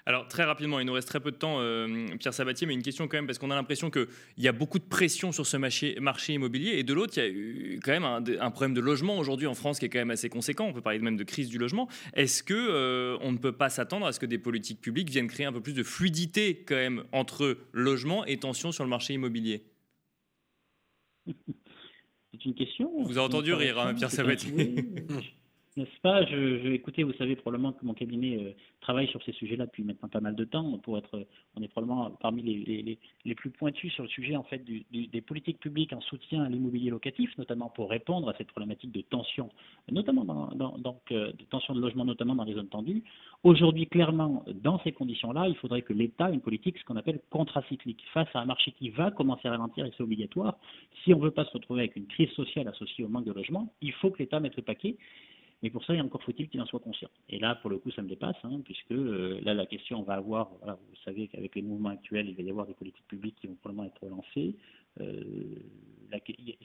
Alors 0.07 0.27
très 0.27 0.43
rapidement, 0.43 0.79
il 0.79 0.85
nous 0.85 0.93
reste 0.93 1.07
très 1.07 1.19
peu 1.19 1.31
de 1.31 1.35
temps, 1.35 1.57
euh, 1.59 2.05
Pierre 2.19 2.33
Sabatier, 2.33 2.67
mais 2.67 2.75
une 2.75 2.83
question 2.83 3.07
quand 3.07 3.17
même, 3.17 3.25
parce 3.25 3.39
qu'on 3.39 3.49
a 3.49 3.55
l'impression 3.55 3.89
qu'il 3.89 4.07
y 4.37 4.47
a 4.47 4.51
beaucoup 4.51 4.77
de 4.77 4.83
pression 4.83 5.31
sur 5.31 5.47
ce 5.47 5.57
marché, 5.57 5.97
marché 5.99 6.33
immobilier, 6.33 6.73
et 6.77 6.83
de 6.83 6.93
l'autre, 6.93 7.13
il 7.17 7.23
y 7.23 7.23
a 7.23 7.29
eu 7.29 7.79
quand 7.83 7.91
même 7.91 8.05
un, 8.05 8.51
problème 8.51 8.75
de 8.75 8.81
logement 8.81 9.17
aujourd'hui 9.17 9.47
en 9.47 9.55
France 9.55 9.79
qui 9.79 9.85
est 9.85 9.89
quand 9.89 9.97
même 9.97 10.11
assez 10.11 10.29
conséquent, 10.29 10.67
on 10.67 10.73
peut 10.73 10.81
parler 10.81 10.99
même 10.99 11.17
de 11.17 11.23
crise 11.23 11.49
du 11.49 11.57
logement. 11.57 11.89
Est-ce 12.13 12.43
que 12.43 12.53
euh, 12.53 13.17
on 13.21 13.31
ne 13.31 13.39
peut 13.39 13.53
pas 13.53 13.69
s'attendre 13.69 14.05
à 14.05 14.11
ce 14.11 14.19
que 14.19 14.27
des 14.27 14.37
politiques 14.37 14.79
publiques 14.79 15.09
viennent 15.09 15.27
créer 15.27 15.47
un 15.47 15.53
peu 15.53 15.61
plus 15.61 15.73
de 15.73 15.83
fluidité 15.83 16.63
quand 16.67 16.75
même 16.75 17.03
entre 17.11 17.57
logement 17.73 18.25
et 18.25 18.37
tension 18.37 18.71
sur 18.71 18.83
le 18.83 18.89
marché 18.91 19.15
immobilier? 19.15 19.63
une 22.45 22.55
question. 22.55 22.91
Vous 23.03 23.17
avez 23.17 23.27
entendu 23.27 23.53
rire, 23.53 23.79
hein, 23.79 23.93
Pierre 23.93 24.11
Sabatier 24.11 24.53
N'est-ce 25.77 25.99
pas 26.01 26.25
je, 26.25 26.71
Écoutez, 26.71 27.03
vous 27.03 27.11
savez 27.13 27.35
probablement 27.35 27.73
que 27.73 27.83
mon 27.83 27.93
cabinet 27.93 28.37
euh, 28.37 28.53
travaille 28.79 29.07
sur 29.09 29.21
ces 29.23 29.33
sujets-là 29.33 29.65
depuis 29.65 29.83
maintenant 29.83 30.07
pas 30.07 30.21
mal 30.21 30.33
de 30.33 30.45
temps. 30.45 30.77
Pour 30.77 30.97
être, 30.97 31.27
on 31.57 31.61
est 31.61 31.67
probablement 31.67 32.11
parmi 32.11 32.43
les, 32.43 32.97
les, 33.25 33.35
plus 33.35 33.49
pointus 33.49 33.91
sur 33.91 34.03
le 34.03 34.09
sujet 34.09 34.37
en 34.37 34.43
fait 34.43 34.63
des 34.63 35.21
politiques 35.21 35.59
publiques 35.59 35.91
en 35.91 35.99
soutien 35.99 36.43
à 36.43 36.49
l'immobilier 36.49 36.91
locatif, 36.91 37.37
notamment 37.37 37.67
pour 37.67 37.89
répondre 37.89 38.29
à 38.29 38.33
cette 38.37 38.47
problématique 38.47 38.93
de 38.93 39.01
tension, 39.01 39.49
notamment 39.91 40.23
dans, 40.23 40.47
dans 40.55 40.77
donc, 40.77 41.01
euh, 41.11 41.33
de 41.33 41.43
tension 41.43 41.75
de 41.75 41.81
logement, 41.81 42.05
notamment 42.05 42.35
dans 42.35 42.45
les 42.45 42.53
zones 42.53 42.69
tendues. 42.69 43.03
Aujourd'hui, 43.43 43.87
clairement, 43.87 44.45
dans 44.53 44.79
ces 44.79 44.93
conditions-là, 44.93 45.49
il 45.49 45.57
faudrait 45.57 45.81
que 45.81 45.91
l'État 45.91 46.31
ait 46.31 46.35
une 46.35 46.41
politique 46.41 46.77
ce 46.77 46.85
qu'on 46.85 46.95
appelle 46.95 47.19
contracyclique 47.29 48.01
face 48.13 48.29
à 48.33 48.39
un 48.39 48.45
marché 48.45 48.71
qui 48.71 48.91
va 48.91 49.11
commencer 49.11 49.49
à 49.49 49.51
ralentir 49.51 49.85
et 49.85 49.91
c'est 49.97 50.03
obligatoire. 50.03 50.57
Si 51.03 51.13
on 51.13 51.19
ne 51.19 51.23
veut 51.25 51.31
pas 51.31 51.43
se 51.43 51.51
retrouver 51.51 51.81
avec 51.81 51.97
une 51.97 52.07
crise 52.07 52.31
sociale 52.31 52.69
associée 52.69 53.03
au 53.03 53.09
manque 53.09 53.25
de 53.25 53.33
logement, 53.33 53.73
il 53.81 53.91
faut 53.91 54.09
que 54.09 54.19
l'État 54.19 54.39
mette 54.39 54.55
le 54.55 54.63
paquet 54.63 54.95
mais 55.65 55.71
pour 55.71 55.83
ça, 55.83 55.95
il 55.95 56.01
encore 56.03 56.21
faut-il 56.21 56.47
qu'il 56.47 56.61
en 56.61 56.67
soit 56.67 56.79
conscient. 56.79 57.09
Et 57.27 57.39
là, 57.39 57.55
pour 57.55 57.71
le 57.71 57.79
coup, 57.79 57.89
ça 57.89 58.03
me 58.03 58.07
dépasse, 58.07 58.35
hein, 58.43 58.61
puisque 58.63 58.91
euh, 58.91 59.41
là, 59.41 59.55
la 59.55 59.65
question, 59.65 60.01
on 60.01 60.03
va 60.03 60.13
avoir, 60.13 60.51
vous 60.61 60.95
savez 61.03 61.27
qu'avec 61.27 61.55
les 61.55 61.63
mouvements 61.63 61.89
actuels, 61.89 62.29
il 62.29 62.35
va 62.35 62.43
y 62.43 62.51
avoir 62.51 62.67
des 62.67 62.75
politiques 62.75 63.07
publiques 63.07 63.33
qui 63.41 63.47
vont 63.47 63.55
probablement 63.55 63.87
être 63.87 63.99
relancées. 64.03 64.55
Euh, 65.01 65.23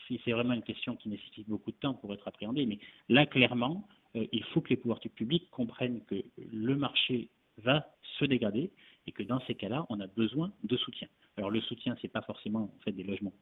c'est 0.06 0.32
vraiment 0.32 0.52
une 0.52 0.62
question 0.62 0.96
qui 0.96 1.08
nécessite 1.08 1.48
beaucoup 1.48 1.70
de 1.70 1.76
temps 1.76 1.94
pour 1.94 2.12
être 2.12 2.28
appréhendée, 2.28 2.66
mais 2.66 2.78
là, 3.08 3.24
clairement, 3.24 3.88
euh, 4.16 4.26
il 4.32 4.44
faut 4.44 4.60
que 4.60 4.68
les 4.68 4.76
pouvoirs 4.76 5.00
publics 5.00 5.48
comprennent 5.50 6.02
que 6.04 6.22
le 6.52 6.76
marché 6.76 7.30
va 7.56 7.86
se 8.18 8.26
dégrader 8.26 8.70
et 9.06 9.12
que 9.12 9.22
dans 9.22 9.40
ces 9.46 9.54
cas-là, 9.54 9.86
on 9.88 9.98
a 10.00 10.08
besoin 10.08 10.52
de 10.62 10.76
soutien. 10.76 11.08
Alors 11.40 11.50
le 11.50 11.62
soutien, 11.62 11.96
c'est 12.02 12.12
pas 12.12 12.20
forcément 12.20 12.64
en 12.64 12.84
fait 12.84 12.92
des 12.92 13.02
logements 13.02 13.32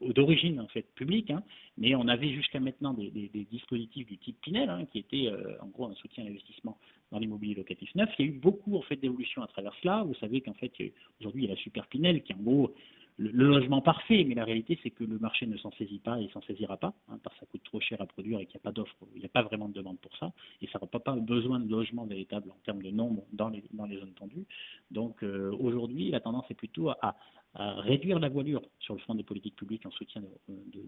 d'origine 0.00 0.60
en 0.60 0.68
fait 0.68 0.86
publique, 0.94 1.28
hein, 1.32 1.42
mais 1.76 1.96
on 1.96 2.06
avait 2.06 2.30
jusqu'à 2.30 2.60
maintenant 2.60 2.94
des, 2.94 3.10
dispositifs 3.50 4.06
du 4.06 4.16
type 4.16 4.40
Pinel, 4.40 4.70
hein, 4.70 4.84
qui 4.92 5.00
étaient 5.00 5.26
euh, 5.26 5.60
en 5.60 5.66
gros 5.66 5.86
un 5.86 5.94
soutien 5.96 6.22
à 6.22 6.28
l'investissement 6.28 6.78
dans 7.10 7.18
l'immobilier 7.18 7.56
locatif 7.56 7.92
neuf. 7.96 8.10
Il 8.16 8.26
y 8.26 8.28
a 8.28 8.30
eu 8.30 8.38
beaucoup 8.38 8.76
en 8.76 8.82
fait 8.82 8.94
d'évolutions 8.94 9.42
à 9.42 9.48
travers 9.48 9.74
cela. 9.82 10.04
Vous 10.04 10.14
savez 10.14 10.40
qu'en 10.40 10.54
fait 10.54 10.70
aujourd'hui 11.18 11.44
il 11.44 11.48
y 11.48 11.52
a 11.52 11.56
la 11.56 11.60
Super 11.60 11.88
Pinel 11.88 12.22
qui 12.22 12.32
en 12.32 12.36
gros 12.36 12.72
le, 13.16 13.30
logement 13.30 13.82
parfait, 13.82 14.24
mais 14.24 14.36
la 14.36 14.44
réalité 14.44 14.78
c'est 14.84 14.90
que 14.90 15.02
le 15.02 15.18
marché 15.18 15.46
ne 15.46 15.56
s'en 15.56 15.72
saisit 15.72 15.98
pas 15.98 16.20
et 16.20 16.28
s'en 16.28 16.40
saisira 16.42 16.76
pas, 16.76 16.94
hein, 17.08 17.18
parce 17.24 17.34
que 17.34 17.40
ça 17.40 17.46
coûte 17.46 17.64
trop 17.64 17.80
cher 17.80 18.00
à 18.00 18.06
produire 18.06 18.38
et 18.38 18.46
qu'il 18.46 18.54
n'y 18.54 18.62
a 18.62 18.64
pas 18.64 18.72
d'offre, 18.72 18.94
il 19.14 19.18
n'y 19.18 19.26
a 19.26 19.30
pas 19.30 19.42
vraiment 19.42 19.68
de 19.68 19.74
demande 19.74 19.98
pour 19.98 20.16
ça, 20.16 20.32
et 20.62 20.68
ça 20.68 20.78
n'a 20.80 20.86
pas 20.86 21.16
besoin 21.16 21.58
de 21.58 21.68
logement 21.68 22.06
véritable 22.06 22.50
en 22.50 22.56
termes 22.64 22.82
de 22.82 22.90
nombre 22.90 23.24
dans 23.32 23.48
les, 23.48 23.62
zones 23.98 24.14
tendues. 24.14 24.46
Donc 24.90 25.22
euh, 25.24 25.50
aujourd'hui, 25.58 26.10
la 26.10 26.20
tendance 26.20 26.44
est 26.50 26.54
plutôt 26.54 26.90
à 26.90 27.16
réduire 27.54 28.18
la 28.18 28.28
voilure 28.28 28.62
sur 28.78 28.94
le 28.94 29.00
front 29.00 29.14
des 29.14 29.24
politiques 29.24 29.56
publiques 29.56 29.84
en 29.86 29.90
soutien, 29.90 30.22
de, 30.48 30.82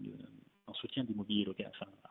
en 0.67 0.73
soutien 0.73 1.03
d'immobilier 1.03 1.45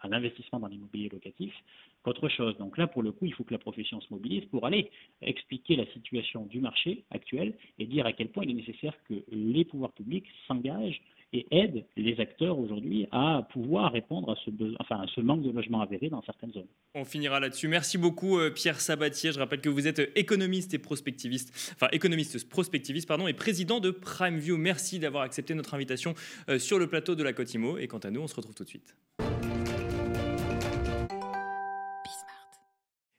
à 0.03 0.09
l'investissement 0.09 0.61
dans 0.61 0.67
l'immobilier 0.67 1.09
locatif 1.09 1.55
qu'autre 2.03 2.29
chose. 2.29 2.57
Donc 2.59 2.77
là, 2.77 2.87
pour 2.87 3.03
le 3.03 3.13
coup, 3.13 3.27
il 3.27 3.35
faut 3.35 3.45
que 3.45 3.53
la 3.53 3.59
profession 3.59 4.01
se 4.01 4.13
mobilise 4.13 4.45
pour 4.47 4.67
aller 4.67 4.91
expliquer 5.23 5.77
la 5.77 5.87
situation 5.87 6.47
du 6.47 6.61
marché 6.61 7.05
actuel 7.11 7.57
et 7.79 7.87
dire 7.87 8.07
à 8.07 8.13
quel 8.13 8.29
point 8.29 8.45
il 8.45 8.51
est 8.51 8.55
nécessaire 8.55 8.95
que 9.05 9.25
les 9.31 9.65
pouvoirs 9.65 9.93
publics 9.93 10.27
s'engagent 10.47 11.01
et 11.33 11.47
aide 11.51 11.85
les 11.97 12.19
acteurs 12.21 12.59
aujourd'hui 12.59 13.07
à 13.13 13.47
pouvoir 13.53 13.93
répondre 13.93 14.31
à 14.31 15.07
ce, 15.15 15.21
manque 15.21 15.43
de 15.43 15.51
logements 15.51 15.81
avéré 15.81 16.09
dans 16.09 16.23
certaines 16.23 16.53
zones. 16.53 16.67
On 16.95 17.05
finira 17.05 17.41
là-dessus. 17.41 17.69
Merci 17.69 17.99
beaucoup 17.99 18.39
euh, 18.39 18.51
Pierre 18.51 18.81
Sabatier. 18.81 19.33
Je 19.33 19.39
rappelle 19.39 19.61
que 19.61 19.69
vous 19.69 19.87
êtes 19.87 20.11
économiste 20.17 20.75
et 20.75 20.79
prospectiviste, 20.79 21.73
enfin 21.75 21.89
économiste 21.93 22.49
prospectiviste 22.49 23.07
pardon, 23.07 23.29
et 23.29 23.33
président 23.33 23.81
de 23.81 23.91
PrimeView. 23.91 24.57
Merci 24.57 24.99
d'avoir 24.99 25.23
accepté 25.23 25.55
notre 25.55 25.75
invitation 25.75 26.15
euh, 26.49 26.59
sur 26.59 26.79
le 26.79 26.87
plateau 26.87 27.15
de 27.15 27.23
la 27.23 27.33
Cotimo. 27.33 27.79
Et 27.79 27.87
quant 27.87 27.99
à 27.99 28.11
nous, 28.11 28.21
on 28.21 28.27
se 28.27 28.35
retrouve 28.35 28.55
tout 28.55 28.65
de 28.65 28.69
suite. 28.69 28.97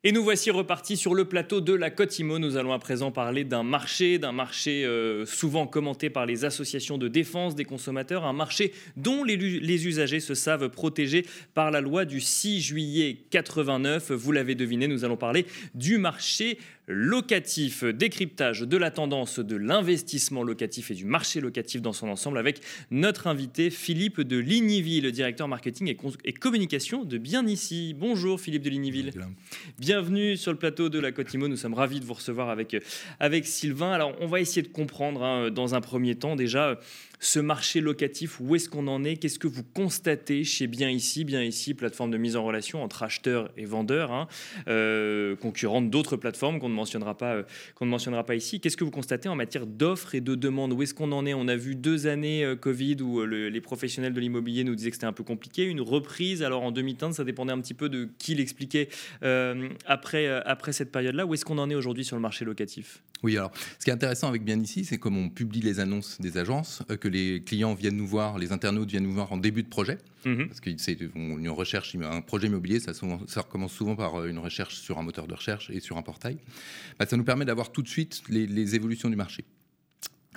Et 0.03 0.11
nous 0.11 0.23
voici 0.23 0.49
repartis 0.49 0.97
sur 0.97 1.13
le 1.13 1.25
plateau 1.25 1.61
de 1.61 1.75
la 1.75 1.91
Côte 1.91 2.17
Imo. 2.17 2.39
Nous 2.39 2.57
allons 2.57 2.73
à 2.73 2.79
présent 2.79 3.11
parler 3.11 3.43
d'un 3.43 3.61
marché, 3.61 4.17
d'un 4.17 4.31
marché 4.31 4.83
euh, 4.83 5.27
souvent 5.27 5.67
commenté 5.67 6.09
par 6.09 6.25
les 6.25 6.43
associations 6.43 6.97
de 6.97 7.07
défense 7.07 7.53
des 7.53 7.65
consommateurs, 7.65 8.25
un 8.25 8.33
marché 8.33 8.73
dont 8.97 9.23
les, 9.23 9.37
les, 9.37 9.87
usagers 9.87 10.19
se 10.19 10.33
savent 10.33 10.69
protégés 10.69 11.23
par 11.53 11.69
la 11.69 11.81
loi 11.81 12.05
du 12.05 12.19
6 12.19 12.61
juillet 12.61 13.15
89. 13.29 14.11
Vous 14.11 14.31
l'avez 14.31 14.55
deviné, 14.55 14.87
nous 14.87 15.05
allons 15.05 15.17
parler 15.17 15.45
du 15.75 15.99
marché 15.99 16.57
locatif, 16.87 17.83
décryptage 17.83 18.61
de 18.61 18.77
la 18.77 18.91
tendance 18.91 19.39
de 19.39 19.55
l'investissement 19.55 20.43
locatif 20.43 20.91
et 20.91 20.93
du 20.93 21.05
marché 21.05 21.39
locatif 21.39 21.81
dans 21.81 21.93
son 21.93 22.09
ensemble 22.09 22.37
avec 22.37 22.61
notre 22.89 23.27
invité 23.27 23.69
Philippe 23.69 24.21
de 24.21 24.37
Ligniville, 24.37 25.11
directeur 25.11 25.47
marketing 25.47 25.95
et, 26.23 26.33
communication 26.33 27.03
de 27.03 27.17
Bien 27.17 27.45
Ici. 27.47 27.95
Bonjour 27.97 28.39
Philippe 28.39 28.63
de 28.63 28.69
Ligniville. 28.69 29.13
Bienvenue 29.91 30.37
sur 30.37 30.53
le 30.53 30.57
plateau 30.57 30.87
de 30.87 30.99
la 30.99 31.11
Côte 31.11 31.33
Imo. 31.33 31.49
Nous 31.49 31.57
sommes 31.57 31.73
ravis 31.73 31.99
de 31.99 32.05
vous 32.05 32.13
recevoir 32.13 32.49
avec, 32.49 32.77
avec 33.19 33.45
Sylvain. 33.45 33.91
Alors 33.91 34.15
on 34.21 34.25
va 34.25 34.39
essayer 34.39 34.61
de 34.61 34.69
comprendre 34.69 35.21
hein, 35.21 35.51
dans 35.51 35.75
un 35.75 35.81
premier 35.81 36.15
temps 36.15 36.37
déjà 36.37 36.79
ce 37.21 37.39
marché 37.39 37.81
locatif, 37.81 38.39
où 38.41 38.55
est-ce 38.55 38.67
qu'on 38.67 38.87
en 38.87 39.03
est? 39.03 39.15
Qu'est-ce 39.15 39.37
que 39.37 39.47
vous 39.47 39.63
constatez 39.63 40.43
chez 40.43 40.65
Bien 40.65 40.89
Ici? 40.89 41.23
Bien 41.23 41.43
Ici, 41.43 41.75
plateforme 41.75 42.09
de 42.09 42.17
mise 42.17 42.35
en 42.35 42.43
relation 42.43 42.83
entre 42.83 43.03
acheteurs 43.03 43.51
et 43.57 43.65
vendeurs, 43.65 44.11
hein, 44.11 44.27
euh, 44.67 45.35
concurrente 45.35 45.91
d'autres 45.91 46.17
plateformes 46.17 46.59
qu'on 46.59 46.67
ne 46.67 46.73
mentionnera 46.73 47.15
pas, 47.15 47.35
euh, 47.35 47.43
qu'on 47.75 47.85
ne 47.85 47.91
mentionnera 47.91 48.25
pas 48.25 48.33
ici. 48.33 48.59
Qu'est-ce 48.59 48.75
que 48.75 48.83
vous 48.83 48.91
constatez 48.91 49.29
en 49.29 49.35
matière 49.35 49.67
d'offres 49.67 50.15
et 50.15 50.21
de 50.21 50.33
demandes? 50.33 50.73
Où 50.73 50.81
est-ce 50.81 50.95
qu'on 50.95 51.11
en 51.11 51.27
est? 51.27 51.35
On 51.35 51.47
a 51.47 51.55
vu 51.55 51.75
deux 51.75 52.07
années 52.07 52.43
euh, 52.43 52.55
Covid 52.55 52.97
où 53.01 53.23
les 53.23 53.61
professionnels 53.61 54.13
de 54.13 54.19
l'immobilier 54.19 54.63
nous 54.63 54.73
disaient 54.73 54.89
que 54.89 54.95
c'était 54.95 55.05
un 55.05 55.13
peu 55.13 55.23
compliqué. 55.23 55.65
Une 55.65 55.81
reprise, 55.81 56.41
alors 56.41 56.63
en 56.63 56.71
demi-teinte, 56.71 57.13
ça 57.13 57.23
dépendait 57.23 57.53
un 57.53 57.61
petit 57.61 57.75
peu 57.75 57.87
de 57.87 58.09
qui 58.17 58.33
l'expliquait 58.33 58.89
après, 59.85 60.27
après 60.27 60.73
cette 60.73 60.91
période-là. 60.91 61.27
Où 61.27 61.35
est-ce 61.35 61.45
qu'on 61.45 61.59
en 61.59 61.69
est 61.69 61.75
aujourd'hui 61.75 62.03
sur 62.03 62.15
le 62.15 62.21
marché 62.21 62.45
locatif? 62.45 63.03
Oui, 63.23 63.37
alors 63.37 63.51
ce 63.77 63.83
qui 63.83 63.91
est 63.91 63.93
intéressant 63.93 64.27
avec 64.27 64.43
Bien 64.43 64.59
Ici, 64.59 64.85
c'est 64.85 64.97
comme 64.97 65.17
on 65.17 65.29
publie 65.29 65.61
les 65.61 65.79
annonces 65.79 66.19
des 66.19 66.37
agences, 66.37 66.81
que 66.99 67.07
les 67.11 67.41
clients 67.41 67.73
viennent 67.73 67.97
nous 67.97 68.07
voir, 68.07 68.39
les 68.39 68.51
internautes 68.51 68.89
viennent 68.89 69.03
nous 69.03 69.13
voir 69.13 69.31
en 69.31 69.37
début 69.37 69.63
de 69.63 69.69
projet. 69.69 69.97
Mhm. 70.25 70.47
Parce 70.47 70.61
une 71.15 71.49
recherche, 71.49 71.95
un 71.95 72.21
projet 72.21 72.47
immobilier, 72.47 72.79
ça, 72.79 72.93
ça, 72.93 73.41
recommence 73.41 73.73
souvent 73.73 73.95
par 73.95 74.15
euh, 74.15 74.29
une 74.29 74.39
recherche 74.39 74.75
sur 74.75 74.99
un 74.99 75.03
moteur 75.03 75.27
de 75.27 75.33
recherche 75.33 75.69
et 75.71 75.79
sur 75.79 75.97
un 75.97 76.01
portail. 76.01 76.37
Bah, 76.99 77.05
ça 77.05 77.17
nous 77.17 77.23
permet 77.23 77.45
d'avoir 77.45 77.71
tout 77.71 77.81
de 77.81 77.87
suite 77.87 78.21
les, 78.29 78.75
évolutions 78.75 79.09
du 79.09 79.15
marché. 79.15 79.43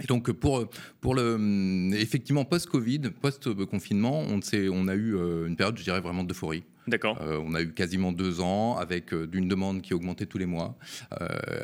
Et 0.02 0.06
donc 0.06 0.32
pour 0.32 0.68
pour 1.00 1.14
le 1.14 1.90
effectivement 1.94 2.44
post-Covid, 2.44 3.10
post-confinement, 3.20 4.22
on, 4.22 4.40
on 4.72 4.88
a 4.88 4.94
eu 4.94 5.14
euh, 5.14 5.46
une 5.46 5.54
période, 5.54 5.78
je 5.78 5.84
dirais 5.84 6.00
vraiment 6.00 6.24
d'euphorie. 6.24 6.64
D'accord. 6.88 7.18
Euh, 7.22 7.40
on 7.44 7.54
a 7.54 7.62
eu 7.62 7.72
quasiment 7.72 8.10
deux 8.10 8.40
ans 8.40 8.76
avec 8.76 9.14
d'une 9.14 9.46
demande 9.46 9.82
qui 9.82 9.94
augmentait 9.94 10.26
tous 10.26 10.38
les 10.38 10.46
mois. 10.46 10.76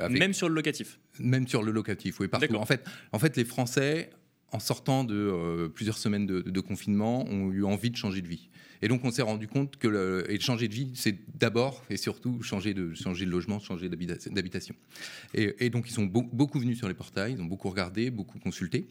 Même 0.09 0.33
sur 0.33 0.49
le 0.49 0.55
locatif? 0.55 1.01
Même 1.19 1.49
sur 1.49 1.63
le 1.63 1.73
locatif, 1.73 2.21
oui. 2.21 2.29
Partout. 2.29 2.55
En 2.55 2.67
fait, 2.67 2.87
en 3.13 3.19
fait, 3.19 3.37
les 3.37 3.45
Français 3.45 4.11
en 4.53 4.59
sortant 4.59 5.05
de 5.05 5.15
euh, 5.15 5.69
plusieurs 5.69 5.99
semaines 5.99 6.27
de, 6.27 6.61
confinement, 6.61 7.25
ont 7.29 7.51
eu 7.51 7.65
envie 7.65 7.91
de 7.91 7.97
changer 7.97 8.21
de 8.21 8.29
vie. 8.29 8.50
Et 8.83 8.89
donc, 8.89 9.05
on 9.05 9.11
s'est 9.11 9.23
rendu 9.23 9.47
compte 9.49 9.77
que 9.77 10.27
changer 10.41 10.69
de 10.69 10.75
vie, 10.75 10.91
c'est 10.95 11.17
d'abord 11.39 11.85
et 11.91 11.97
surtout 11.97 12.43
changer 12.43 12.75
de, 12.75 12.95
changer 12.95 13.25
de 13.25 13.31
logement, 13.31 13.61
changer 13.61 13.89
d'habitation. 13.89 14.75
Et, 15.35 15.71
donc, 15.71 15.89
ils 15.89 15.93
sont 15.93 16.05
beaucoup 16.05 16.59
venus 16.59 16.79
sur 16.79 16.89
les 16.89 16.95
portails, 16.95 17.35
ils 17.35 17.41
ont 17.41 17.47
beaucoup 17.47 17.69
regardé, 17.69 18.11
beaucoup 18.11 18.39
consulté. 18.39 18.87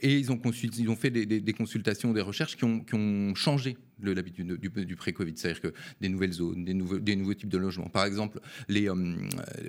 Et 0.00 0.18
ils 0.18 0.30
ont, 0.30 0.40
ils 0.62 0.90
ont 0.90 0.96
fait 0.96 1.10
des, 1.10 1.52
consultations, 1.52 2.12
des 2.12 2.20
recherches 2.20 2.56
qui 2.56 2.64
ont, 2.64 2.80
qui 2.80 2.94
ont 2.94 3.34
changé 3.34 3.76
l'habitude 4.08 4.56
du, 4.56 4.96
pré-Covid, 4.96 5.32
c'est-à-dire 5.36 5.60
que 5.60 5.72
des 6.00 6.08
nouvelles 6.08 6.32
zones, 6.32 6.64
des 6.64 6.74
nouveaux, 6.74 6.98
des 6.98 7.16
nouveaux 7.16 7.34
types 7.34 7.48
de 7.48 7.58
logements. 7.58 7.88
Par 7.88 8.04
exemple, 8.04 8.40
les, 8.68 8.88
euh, 8.88 9.16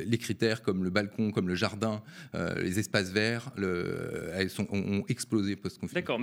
les 0.05 0.17
critères 0.17 0.61
comme 0.61 0.83
le 0.83 0.89
balcon, 0.89 1.31
comme 1.31 1.47
le 1.47 1.55
jardin, 1.55 2.01
euh, 2.35 2.61
les 2.61 2.79
espaces 2.79 3.11
verts, 3.11 3.51
le, 3.57 4.31
ont, 4.71 5.03
explosé 5.07 5.55
post-confinement. 5.55 5.99
D'accord, 5.99 6.19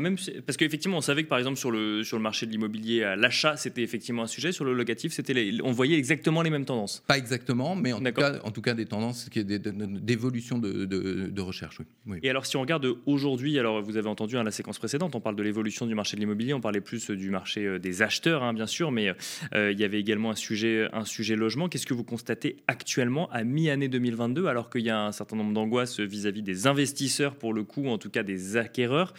parce 0.47 0.57
qu'effectivement, 0.57 0.99
on 0.99 1.03
savait 1.03 1.25
que 1.25 1.29
par 1.29 1.39
exemple 1.39 1.59
sur 1.59 1.71
le, 1.71 2.03
sur 2.05 2.17
le 2.17 2.23
marché 2.23 2.47
de 2.47 2.51
l'immobilier, 2.51 3.03
à 3.03 3.17
l'achat, 3.39 3.57
c'était 3.57 3.83
effectivement 3.83 4.23
un 4.23 4.27
sujet. 4.27 4.53
Sur 4.53 4.65
le 4.65 4.73
locatif, 4.73 5.13
c'était 5.13 5.53
on 5.63 5.73
voyait 5.73 5.97
exactement 5.97 6.43
les 6.43 6.51
mêmes 6.51 6.65
tendances. 6.65 7.05
Pas 7.07 7.19
exactement, 7.19 7.77
mais 7.77 7.93
en, 7.93 8.01
tout 8.01 8.13
cas, 8.13 8.41
en 8.43 8.51
tout 8.51 8.63
cas 8.63 8.75
des 8.75 8.87
tendances 8.87 9.29
d'évolution 9.31 10.59
de, 10.59 10.85
de, 10.85 11.29
de, 11.31 11.41
recherche. 11.41 11.81
Oui. 12.07 12.19
Et 12.23 12.31
alors, 12.31 12.47
si 12.47 12.57
on 12.57 12.61
regarde 12.61 12.87
aujourd'hui, 13.07 13.59
alors 13.59 13.83
vous 13.83 13.97
avez 13.97 14.09
entendu 14.09 14.37
hein, 14.37 14.43
la 14.43 14.51
séquence 14.51 14.79
précédente, 14.79 15.15
on 15.15 15.21
parle 15.21 15.37
de 15.37 15.43
l'évolution 15.43 15.87
du 15.87 15.95
marché 15.95 16.17
de 16.17 16.21
l'immobilier, 16.21 16.55
on 16.55 16.61
parlait 16.61 16.81
plus 16.81 17.11
du 17.11 17.31
marché 17.31 17.65
euh, 17.65 17.79
des 17.79 18.03
acheteurs, 18.03 18.43
hein, 18.43 18.53
bien 18.53 18.67
sûr, 18.67 18.91
mais 18.91 19.13
il 19.55 19.79
y 19.79 19.85
avait 19.85 20.01
également 20.01 20.31
un 20.31 20.37
sujet, 20.37 20.89
un 20.93 21.05
sujet 21.05 21.37
logement. 21.37 21.69
Qu'est-ce 21.69 21.87
que 21.87 21.95
vous 21.95 22.05
constatez 22.05 22.57
actuellement 22.67 23.31
à 23.31 23.45
mi-année 23.45 23.89
2022, 23.89 24.47
alors 24.47 24.71
qu'il 24.71 24.83
y 24.83 24.91
a 24.91 25.07
un 25.07 25.13
certain 25.13 25.37
nombre 25.37 25.53
d'angoisses 25.53 26.01
vis-à-vis 26.01 26.43
des 26.43 26.67
investisseurs, 26.67 27.37
pour 27.37 27.53
le 27.53 27.65
coup, 27.65 27.87
en 27.89 27.99
tout 27.99 28.11
cas 28.11 28.23
des 28.23 28.57
acquéreurs, 28.57 29.15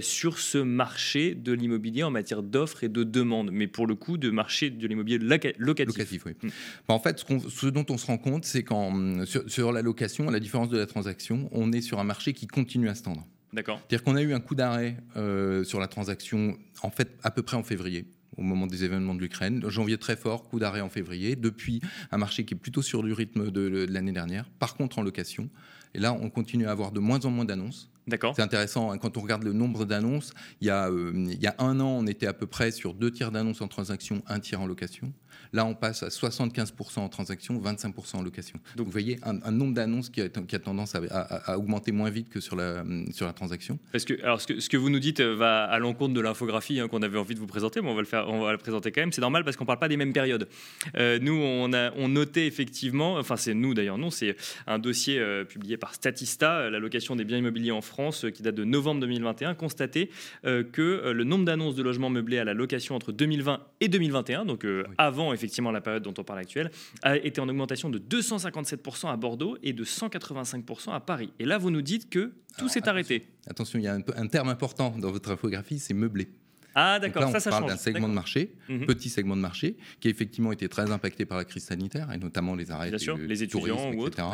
sur 0.00 0.38
ce 0.38 0.58
marché 0.58 1.34
de 1.34 1.52
l'immobilier 1.52 2.02
en 2.02 2.10
matière 2.10 2.42
d'offres 2.42 2.84
et 2.84 2.88
de 2.88 3.04
demandes, 3.04 3.50
mais 3.62 3.68
pour 3.68 3.86
le 3.86 3.94
coup, 3.94 4.18
de 4.18 4.28
marché 4.28 4.70
de 4.70 4.88
l'immobilier 4.88 5.18
locatif. 5.18 5.56
locatif 5.60 6.26
oui. 6.26 6.32
Mm. 6.42 6.48
en 6.88 6.98
fait, 6.98 7.24
ce, 7.48 7.66
dont 7.66 7.86
on 7.90 7.96
se 7.96 8.06
rend 8.06 8.18
compte, 8.18 8.44
c'est 8.44 8.64
qu'en 8.64 9.24
sur, 9.24 9.48
sur 9.48 9.70
la 9.70 9.82
location, 9.82 10.28
à 10.28 10.32
la 10.32 10.40
différence 10.40 10.68
de 10.68 10.78
la 10.78 10.86
transaction, 10.86 11.48
on 11.52 11.70
est 11.70 11.80
sur 11.80 12.00
un 12.00 12.04
marché 12.04 12.32
qui 12.32 12.48
continue 12.48 12.88
à 12.88 12.96
se 12.96 13.04
tendre. 13.04 13.24
D'accord. 13.52 13.80
C'est-à-dire 13.80 14.02
qu'on 14.02 14.16
a 14.16 14.22
eu 14.22 14.32
un 14.32 14.40
coup 14.40 14.56
d'arrêt 14.56 14.96
euh, 15.16 15.62
sur 15.62 15.78
la 15.78 15.86
transaction, 15.86 16.58
en 16.82 16.90
fait, 16.90 17.16
à 17.22 17.30
peu 17.30 17.42
près 17.42 17.56
en 17.56 17.62
février 17.62 18.06
au 18.36 18.42
moment 18.42 18.66
des 18.66 18.82
événements 18.82 19.14
de 19.14 19.20
l'Ukraine. 19.20 19.62
Janvier 19.68 19.98
très 19.98 20.16
fort, 20.16 20.48
coup 20.48 20.58
d'arrêt 20.58 20.80
en 20.80 20.88
février. 20.88 21.36
Depuis, 21.36 21.80
un 22.10 22.18
marché 22.18 22.44
qui 22.44 22.54
est 22.54 22.56
plutôt 22.56 22.82
sur 22.82 23.02
du 23.02 23.12
rythme 23.12 23.50
de, 23.50 23.86
l'année 23.88 24.12
dernière. 24.12 24.48
Par 24.58 24.74
contre, 24.74 24.98
en 24.98 25.02
location. 25.02 25.50
Et 25.94 25.98
là, 25.98 26.14
on 26.14 26.30
continue 26.30 26.66
à 26.66 26.70
avoir 26.70 26.92
de 26.92 27.00
moins 27.00 27.20
en 27.26 27.30
moins 27.30 27.44
d'annonces. 27.44 27.90
D'accord. 28.06 28.34
C'est 28.34 28.42
intéressant, 28.42 28.90
hein, 28.90 28.98
quand 28.98 29.16
on 29.16 29.20
regarde 29.20 29.44
le 29.44 29.52
nombre 29.52 29.84
d'annonces, 29.84 30.32
il, 30.60 30.70
euh, 30.70 31.12
il, 31.14 31.40
y 31.40 31.46
a 31.46 31.54
un 31.58 31.78
an, 31.80 31.98
on 32.00 32.06
était 32.06 32.26
à 32.26 32.32
peu 32.32 32.46
près 32.46 32.70
sur 32.70 32.94
deux 32.94 33.10
tiers 33.10 33.30
d'annonces 33.30 33.60
en 33.60 33.68
transaction, 33.68 34.22
un 34.26 34.40
tiers 34.40 34.60
en 34.60 34.66
location. 34.66 35.12
Là, 35.52 35.66
on 35.66 35.74
passe 35.74 36.02
à 36.02 36.08
75% 36.08 37.00
en 37.00 37.08
transaction, 37.08 37.60
25% 37.60 38.16
en 38.16 38.22
location. 38.22 38.58
Donc, 38.76 38.86
vous 38.86 38.92
voyez 38.92 39.18
un, 39.22 39.50
nombre 39.50 39.74
d'annonces 39.74 40.08
qui, 40.08 40.20
a, 40.20 40.28
tendance 40.28 40.94
à, 40.94 41.58
augmenter 41.58 41.92
moins 41.92 42.10
vite 42.10 42.30
que 42.30 42.40
sur 42.40 42.56
la, 42.56 42.84
sur 43.12 43.26
la 43.26 43.32
transaction. 43.32 43.78
Parce 43.92 44.04
que, 44.04 44.20
alors, 44.22 44.40
ce 44.40 44.46
que, 44.46 44.60
ce 44.60 44.68
que 44.68 44.76
vous 44.76 44.88
nous 44.88 44.98
dites 44.98 45.20
euh, 45.20 45.34
va 45.34 45.64
à 45.64 45.78
l'encontre 45.78 46.14
de 46.14 46.20
l'infographie 46.20 46.80
hein, 46.80 46.88
qu'on 46.88 47.02
avait 47.02 47.18
envie 47.18 47.34
de 47.34 47.40
vous 47.40 47.46
présenter, 47.46 47.82
mais 47.82 47.88
on 47.88 47.94
va 47.94 48.00
le 48.00 48.06
faire, 48.06 48.28
on 48.28 48.40
va 48.40 48.52
la 48.52 48.58
présenter 48.58 48.92
quand 48.92 49.02
même. 49.02 49.12
C'est 49.12 49.20
normal 49.20 49.44
parce 49.44 49.56
qu'on 49.56 49.64
ne 49.64 49.66
parle 49.66 49.78
pas 49.78 49.88
des 49.88 49.96
mêmes 49.96 50.12
périodes. 50.12 50.48
Euh, 50.96 51.18
nous, 51.20 51.34
on 51.34 51.72
a 51.72 51.92
on 51.96 52.08
notait 52.08 52.46
effectivement, 52.46 53.16
enfin, 53.16 53.36
c'est 53.36 53.54
nous 53.54 53.74
d'ailleurs, 53.74 53.98
non, 53.98 54.10
c'est 54.10 54.36
un 54.66 54.78
dossier 54.78 55.18
euh, 55.18 55.44
publié 55.44 55.76
par 55.76 55.94
Statista, 55.94 56.70
la 56.70 56.78
location 56.78 57.16
des 57.16 57.24
biens 57.24 57.38
immobiliers 57.38 57.72
en 57.72 57.82
France, 57.82 57.91
qui 58.32 58.42
date 58.42 58.54
de 58.54 58.64
novembre 58.64 59.00
2021, 59.00 59.54
constaté 59.54 60.10
que 60.42 61.12
le 61.12 61.24
nombre 61.24 61.44
d'annonces 61.44 61.74
de 61.74 61.82
logements 61.82 62.10
meublés 62.10 62.38
à 62.38 62.44
la 62.44 62.54
location 62.54 62.94
entre 62.94 63.12
2020 63.12 63.60
et 63.80 63.88
2021, 63.88 64.44
donc 64.44 64.66
avant 64.98 65.32
effectivement 65.32 65.70
la 65.70 65.80
période 65.80 66.02
dont 66.02 66.14
on 66.18 66.24
parle 66.24 66.40
actuelle, 66.40 66.70
a 67.02 67.16
été 67.16 67.40
en 67.40 67.48
augmentation 67.48 67.90
de 67.90 67.98
257% 67.98 69.10
à 69.10 69.16
Bordeaux 69.16 69.56
et 69.62 69.72
de 69.72 69.84
185% 69.84 70.92
à 70.92 71.00
Paris. 71.00 71.32
Et 71.38 71.44
là, 71.44 71.58
vous 71.58 71.70
nous 71.70 71.82
dites 71.82 72.10
que 72.10 72.32
tout 72.58 72.68
s'est 72.68 72.88
arrêté. 72.88 73.26
Attention, 73.46 73.78
il 73.78 73.84
y 73.84 73.88
a 73.88 73.94
un, 73.94 74.02
un 74.16 74.26
terme 74.26 74.48
important 74.48 74.94
dans 74.98 75.10
votre 75.10 75.30
infographie, 75.30 75.78
c'est 75.78 75.94
meublé. 75.94 76.28
Ah 76.74 76.98
d'accord, 76.98 77.30
ça, 77.30 77.40
ça 77.40 77.50
parle 77.50 77.68
d'un 77.68 77.76
segment 77.76 78.08
de 78.08 78.14
marché, 78.14 78.52
mhm. 78.68 78.86
petit 78.86 79.08
segment 79.08 79.36
de 79.36 79.40
marché, 79.40 79.76
qui 80.00 80.08
a 80.08 80.10
effectivement 80.10 80.52
été 80.52 80.68
très 80.68 80.90
impacté 80.90 81.24
par 81.24 81.38
la 81.38 81.44
crise 81.44 81.64
sanitaire, 81.64 82.10
et 82.12 82.18
notamment 82.18 82.54
les 82.54 82.70
arrêts, 82.70 82.90
les 82.90 83.42
étudiants 83.42 83.92
ou 83.92 84.06
etc. 84.06 84.26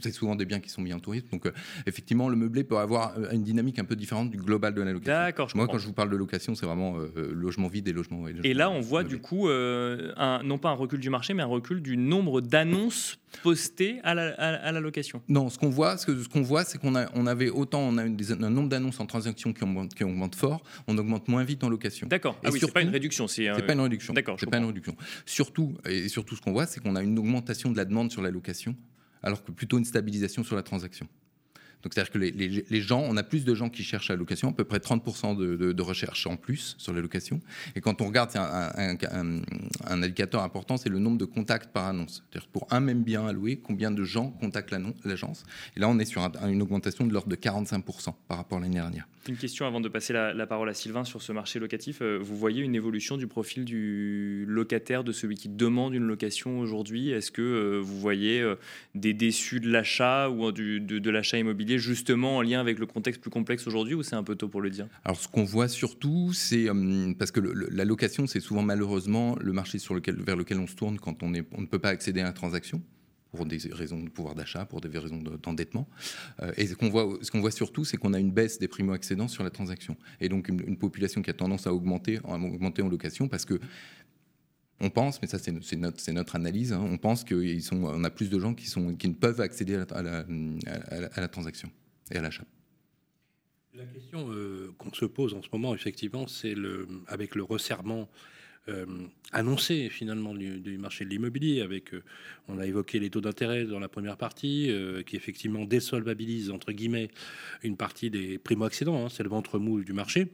C'est 0.00 0.12
souvent 0.12 0.34
des 0.34 0.44
biens 0.44 0.60
qui 0.60 0.70
sont 0.70 0.82
mis 0.82 0.92
en 0.92 1.00
tourisme. 1.00 1.28
Donc 1.32 1.46
euh, 1.46 1.52
effectivement, 1.86 2.28
le 2.28 2.36
meublé 2.36 2.64
peut 2.64 2.78
avoir 2.78 3.18
euh, 3.18 3.30
une 3.32 3.42
dynamique 3.42 3.78
un 3.78 3.84
peu 3.84 3.96
différente 3.96 4.30
du 4.30 4.38
global 4.38 4.74
de 4.74 4.82
la 4.82 4.92
location. 4.92 5.12
D'accord. 5.12 5.48
Moi, 5.54 5.66
quand 5.66 5.78
je 5.78 5.86
vous 5.86 5.92
parle 5.92 6.10
de 6.10 6.16
location, 6.16 6.54
c'est 6.54 6.66
vraiment 6.66 6.96
euh, 6.98 7.32
logement 7.32 7.68
vide 7.68 7.88
et 7.88 7.92
logement. 7.92 8.26
Et, 8.44 8.54
là, 8.54 8.70
on 8.70 8.80
voit 8.80 9.04
du 9.04 9.18
coup, 9.18 9.48
un, 9.48 10.42
non 10.42 10.58
pas 10.58 10.70
un 10.70 10.74
recul 10.74 11.00
du 11.00 11.10
marché, 11.10 11.34
mais 11.34 11.42
un 11.42 11.46
recul 11.46 11.82
du 11.82 11.96
nombre 11.96 12.40
d'annonces 12.40 13.18
postées 13.42 14.00
à 14.02 14.14
la, 14.14 14.34
à, 14.34 14.72
la, 14.72 14.80
location. 14.80 15.22
Non, 15.28 15.48
ce 15.50 15.58
qu'on 15.58 15.68
voit, 15.68 15.96
ce, 15.96 16.22
ce 16.22 16.28
qu'on 16.28 16.42
voit, 16.42 16.64
c'est 16.64 16.78
qu'on 16.78 16.94
a, 16.94 17.08
on 17.14 17.26
avait 17.26 17.50
autant, 17.50 17.80
on 17.80 17.98
a 17.98 18.02
un 18.02 18.50
nombre 18.50 18.68
d'annonces 18.68 19.00
en 19.00 19.06
transaction 19.06 19.52
qui 19.52 19.62
augmente, 19.62 19.94
qui 19.94 20.04
augmente 20.04 20.34
fort, 20.34 20.62
on 20.86 20.96
augmente 20.98 21.28
moins 21.28 21.44
vite 21.44 21.64
en 21.64 21.68
location. 21.68 22.06
D'accord. 22.06 22.38
Ah 22.44 22.50
oui, 22.52 22.58
c'est 22.60 22.72
pas 22.72 22.82
une 22.82 22.90
réduction, 22.90 23.28
c'est 23.28 23.48
pas 23.66 23.72
une 23.72 23.80
réduction. 23.80 24.14
D'accord. 24.14 24.36
C'est 24.38 24.50
pas 24.50 24.58
une 24.58 24.66
réduction. 24.66 24.96
Surtout 25.26 25.76
et 25.84 26.08
surtout, 26.08 26.36
ce 26.36 26.40
qu'on 26.40 26.52
voit, 26.52 26.66
c'est 26.66 26.80
qu'on 26.80 26.96
a 26.96 27.02
une 27.02 27.18
augmentation 27.18 27.70
de 27.70 27.76
la 27.76 27.84
demande 27.84 28.10
sur 28.10 28.22
la 28.22 28.30
location, 28.30 28.76
alors 29.22 29.44
que 29.44 29.52
plutôt 29.52 29.78
une 29.78 29.84
stabilisation 29.84 30.44
sur 30.44 30.56
la 30.56 30.62
transaction. 30.62 31.08
Donc 31.82 31.94
c'est-à-dire 31.94 32.12
que 32.12 32.18
les, 32.18 32.80
gens, 32.80 33.00
on 33.00 33.16
a 33.16 33.22
plus 33.22 33.44
de 33.44 33.54
gens 33.54 33.68
qui 33.68 33.84
cherchent 33.84 34.08
la 34.08 34.16
location, 34.16 34.48
à 34.50 34.52
peu 34.52 34.64
près 34.64 34.78
30% 34.78 35.36
de, 35.36 35.72
de, 35.72 35.82
recherche 35.82 36.26
en 36.26 36.36
plus 36.36 36.74
sur 36.78 36.92
la 36.92 37.00
location. 37.00 37.40
Et 37.76 37.80
quand 37.80 38.02
on 38.02 38.06
regarde, 38.06 38.30
un, 38.36 38.96
un, 39.12 40.02
indicateur 40.02 40.42
important, 40.42 40.76
c'est 40.76 40.88
le 40.88 40.98
nombre 40.98 41.18
de 41.18 41.24
contacts 41.24 41.72
par 41.72 41.86
annonce. 41.86 42.24
C'est-à-dire 42.30 42.48
pour 42.48 42.66
un 42.70 42.80
même 42.80 43.02
bien 43.04 43.32
louer, 43.32 43.60
combien 43.62 43.90
de 43.90 44.02
gens 44.04 44.30
contactent 44.30 44.74
l'agence. 45.04 45.44
Et 45.76 45.80
là, 45.80 45.88
on 45.88 45.98
est 45.98 46.04
sur 46.04 46.22
une 46.46 46.62
augmentation 46.62 47.06
de 47.06 47.12
l'ordre 47.12 47.28
de 47.28 47.36
45% 47.36 48.14
par 48.26 48.38
rapport 48.38 48.58
à 48.58 48.60
l'année 48.60 48.74
dernière. 48.74 49.06
Une 49.28 49.36
question 49.36 49.66
avant 49.66 49.80
de 49.80 49.90
passer 49.90 50.14
la, 50.14 50.46
parole 50.46 50.70
à 50.70 50.74
Sylvain 50.74 51.04
sur 51.04 51.20
ce 51.20 51.32
marché 51.32 51.58
locatif. 51.58 52.00
Euh, 52.00 52.18
vous 52.18 52.34
voyez 52.34 52.62
une 52.62 52.74
évolution 52.74 53.18
du 53.18 53.26
profil 53.26 53.66
du 53.66 54.46
locataire, 54.48 55.04
de 55.04 55.12
celui 55.12 55.36
qui 55.36 55.50
demande 55.50 55.94
une 55.94 56.06
location 56.06 56.60
aujourd'hui? 56.60 57.10
Est-ce 57.10 57.30
que 57.30 57.42
euh, 57.42 57.78
vous 57.78 58.00
voyez 58.00 58.40
euh, 58.40 58.54
des 58.94 59.12
déçus 59.12 59.60
de 59.60 59.70
l'achat 59.70 60.30
ou 60.30 60.50
de 60.50 61.10
l'achat 61.10 61.36
immobilier 61.36 61.67
justement 61.76 62.38
en 62.38 62.42
lien 62.42 62.60
avec 62.60 62.78
le 62.78 62.86
contexte 62.86 63.20
plus 63.20 63.30
complexe 63.30 63.66
aujourd'hui 63.66 63.94
ou 63.94 64.02
c'est 64.02 64.16
un 64.16 64.22
peu 64.22 64.36
tôt 64.36 64.48
pour 64.48 64.62
le 64.62 64.70
dire? 64.70 64.86
Alors 65.04 65.20
ce 65.20 65.28
qu'on 65.28 65.44
voit 65.44 65.68
surtout, 65.68 66.32
c'est 66.32 66.68
parce 67.18 67.30
que 67.30 67.40
la 67.40 67.84
location, 67.84 68.26
c'est 68.26 68.40
souvent 68.40 68.62
malheureusement 68.62 69.36
le 69.40 69.52
marché 69.52 69.78
sur 69.78 69.94
lequel, 69.94 70.16
vers 70.22 70.36
lequel 70.36 70.58
on 70.58 70.66
se 70.66 70.74
tourne 70.74 70.98
quand 70.98 71.22
on, 71.22 71.28
ne 71.28 71.42
peut 71.42 71.78
pas 71.78 71.90
accéder 71.90 72.20
à 72.20 72.24
la 72.24 72.32
transaction 72.32 72.80
pour 73.32 73.44
des 73.44 73.58
raisons 73.72 74.02
de 74.02 74.08
pouvoir 74.08 74.34
d'achat, 74.34 74.64
pour 74.64 74.80
des 74.80 74.98
raisons 74.98 75.22
d'endettement. 75.42 75.86
Euh, 76.40 76.50
et 76.56 76.66
ce 76.66 76.74
qu'on 76.74 76.88
voit, 76.88 77.18
ce 77.20 77.30
qu'on 77.30 77.40
voit 77.40 77.50
surtout, 77.50 77.84
c'est 77.84 77.98
qu'on 77.98 78.14
a 78.14 78.18
une 78.18 78.32
baisse 78.32 78.58
des 78.58 78.68
primo-accédants 78.68 79.28
sur 79.28 79.44
la 79.44 79.50
transaction. 79.50 79.96
Et 80.20 80.30
donc 80.30 80.48
une, 80.48 80.78
population 80.78 81.20
qui 81.20 81.28
a 81.28 81.34
tendance 81.34 81.66
à 81.66 81.74
augmenter 81.74 82.20
en 82.24 82.88
location 82.88 83.28
parce 83.28 83.44
que 83.44 83.60
on 84.80 84.90
pense, 84.90 85.20
mais 85.20 85.28
ça 85.28 85.38
c'est 85.38 86.12
notre, 86.12 86.36
analyse, 86.36 86.72
hein, 86.72 86.80
on 86.80 86.98
pense 86.98 87.24
qu'on 87.24 88.04
a 88.04 88.10
plus 88.10 88.30
de 88.30 88.38
gens 88.38 88.54
qui, 88.54 88.68
ne 88.78 89.12
peuvent 89.14 89.40
accéder 89.40 89.74
à 89.90 90.02
la, 90.02 91.28
transaction 91.28 91.70
et 92.10 92.16
à 92.16 92.22
l'achat. 92.22 92.44
La 93.74 93.84
question 93.84 94.30
euh, 94.32 94.72
qu'on 94.78 94.92
se 94.92 95.04
pose 95.04 95.34
en 95.34 95.42
ce 95.42 95.48
moment, 95.52 95.74
effectivement, 95.74 96.26
c'est 96.26 96.54
avec 97.06 97.34
le 97.34 97.42
resserrement 97.42 98.08
euh, 98.68 98.84
annoncé 99.32 99.88
finalement 99.88 100.34
du, 100.34 100.78
marché 100.78 101.04
de 101.04 101.10
l'immobilier. 101.10 101.62
Avec, 101.62 101.94
euh, 101.94 102.02
on 102.48 102.58
a 102.58 102.66
évoqué 102.66 102.98
les 102.98 103.10
taux 103.10 103.20
d'intérêt 103.20 103.64
dans 103.64 103.78
la 103.78 103.88
première 103.88 104.16
partie, 104.16 104.70
euh, 104.70 105.02
qui 105.02 105.16
effectivement 105.16 105.64
désolvabilise 105.64 106.50
entre 106.50 106.72
guillemets 106.72 107.08
une 107.62 107.76
partie 107.76 108.10
des 108.10 108.38
primo-accédants. 108.38 109.06
Hein, 109.06 109.08
c'est 109.08 109.22
le 109.22 109.30
ventre 109.30 109.58
mou 109.58 109.82
du 109.82 109.92
marché. 109.92 110.28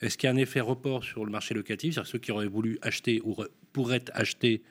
Est-ce 0.00 0.16
qu'il 0.16 0.28
y 0.28 0.30
a 0.30 0.34
un 0.34 0.38
effet 0.38 0.60
report 0.60 1.04
sur 1.04 1.24
le 1.24 1.30
marché 1.30 1.54
locatif, 1.54 1.94
c'est-à-dire 1.94 2.10
ceux 2.10 2.18
qui 2.18 2.32
auraient 2.32 2.46
voulu 2.46 2.78
acheter 2.82 3.20
ou 3.24 3.36
pourraient 3.72 4.04
acheter 4.12 4.62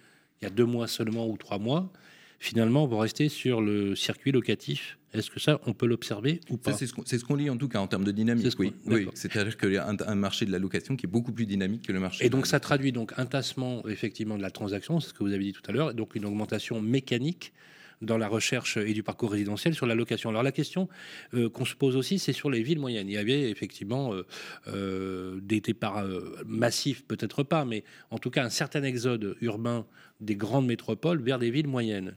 il 0.42 0.46
y 0.46 0.48
a 0.48 0.50
deux 0.50 0.66
mois 0.66 0.88
seulement 0.88 1.28
ou 1.28 1.38
trois 1.38 1.60
mois, 1.60 1.92
finalement 2.40 2.86
vont 2.88 3.00
rester 3.00 3.30
sur 3.30 3.62
le 3.62 3.96
circuit 3.96 4.32
locatif 4.32 4.98
est-ce 5.14 5.30
que 5.30 5.40
ça, 5.40 5.60
on 5.66 5.74
peut 5.74 5.86
l'observer 5.86 6.42
ou 6.50 6.58
pas 6.58 6.74
C'est 6.74 6.88
ce 6.88 7.24
qu'on 7.24 7.36
lit 7.36 7.50
en 7.50 7.58
tout 7.58 7.68
cas 7.68 7.80
en 7.80 7.88
termes 7.88 8.04
de 8.04 8.12
dynamique. 8.12 8.54
oui, 8.58 8.74
oui. 8.88 9.08
c'est-à-dire 9.14 9.58
qu'il 9.58 9.74
y 9.74 9.78
a 9.78 9.88
un, 9.88 10.16
marché 10.16 10.46
de 10.46 10.52
la 10.52 10.60
location 10.60 10.96
qui 10.96 11.06
est 11.06 11.10
beaucoup 11.10 11.32
plus 11.32 11.46
dynamique 11.46 11.88
que 11.88 11.94
le 11.94 12.00
marché. 12.00 12.26
Et 12.26 12.30
donc 12.30 12.48
ça 12.48 12.60
traduit 12.60 12.92
donc 12.92 13.14
un 13.18 13.26
tassement 13.26 13.88
effectivement 13.88 14.38
de 14.38 14.42
la 14.42 14.52
transaction, 14.52 15.00
c'est 15.00 15.10
ce 15.10 15.14
que 15.14 15.24
vous 15.24 15.34
avez 15.34 15.44
dit 15.44 15.54
tout 15.54 15.62
à 15.68 15.72
l'heure, 15.72 15.92
et 15.92 15.94
donc 15.94 16.16
une 16.16 16.26
augmentation 16.26 16.82
mécanique 16.82 17.54
dans 18.02 18.18
la 18.18 18.28
recherche 18.28 18.78
et 18.78 18.94
du 18.94 19.04
parcours 19.04 19.32
résidentiel 19.32 19.74
sur 19.74 19.86
la 19.86 19.96
location. 19.96 20.30
Alors 20.30 20.44
la 20.44 20.52
question 20.52 20.90
euh, 21.34 21.50
qu'on 21.50 21.66
se 21.66 21.76
pose 21.76 21.96
aussi, 21.96 22.20
c'est 22.20 22.34
sur 22.34 22.50
les 22.50 22.62
villes 22.62 22.80
moyennes. 22.80 23.08
Il 23.08 23.14
y 23.14 23.18
avait 23.18 23.50
effectivement 23.50 24.14
euh, 24.14 24.26
euh, 24.68 25.40
des 25.42 25.62
départs 25.62 26.04
massifs, 26.46 27.06
peut-être 27.06 27.44
pas, 27.44 27.66
mais 27.66 27.84
en 28.12 28.18
tout 28.18 28.30
cas 28.30 28.44
un 28.44 28.50
certain 28.50 28.84
exode 28.84 29.38
urbain 29.42 29.86
des 30.20 30.36
grandes 30.36 30.68
métropoles 30.68 31.22
vers 31.22 31.40
des 31.40 31.52
villes 31.52 31.68
moyennes. 31.68 32.16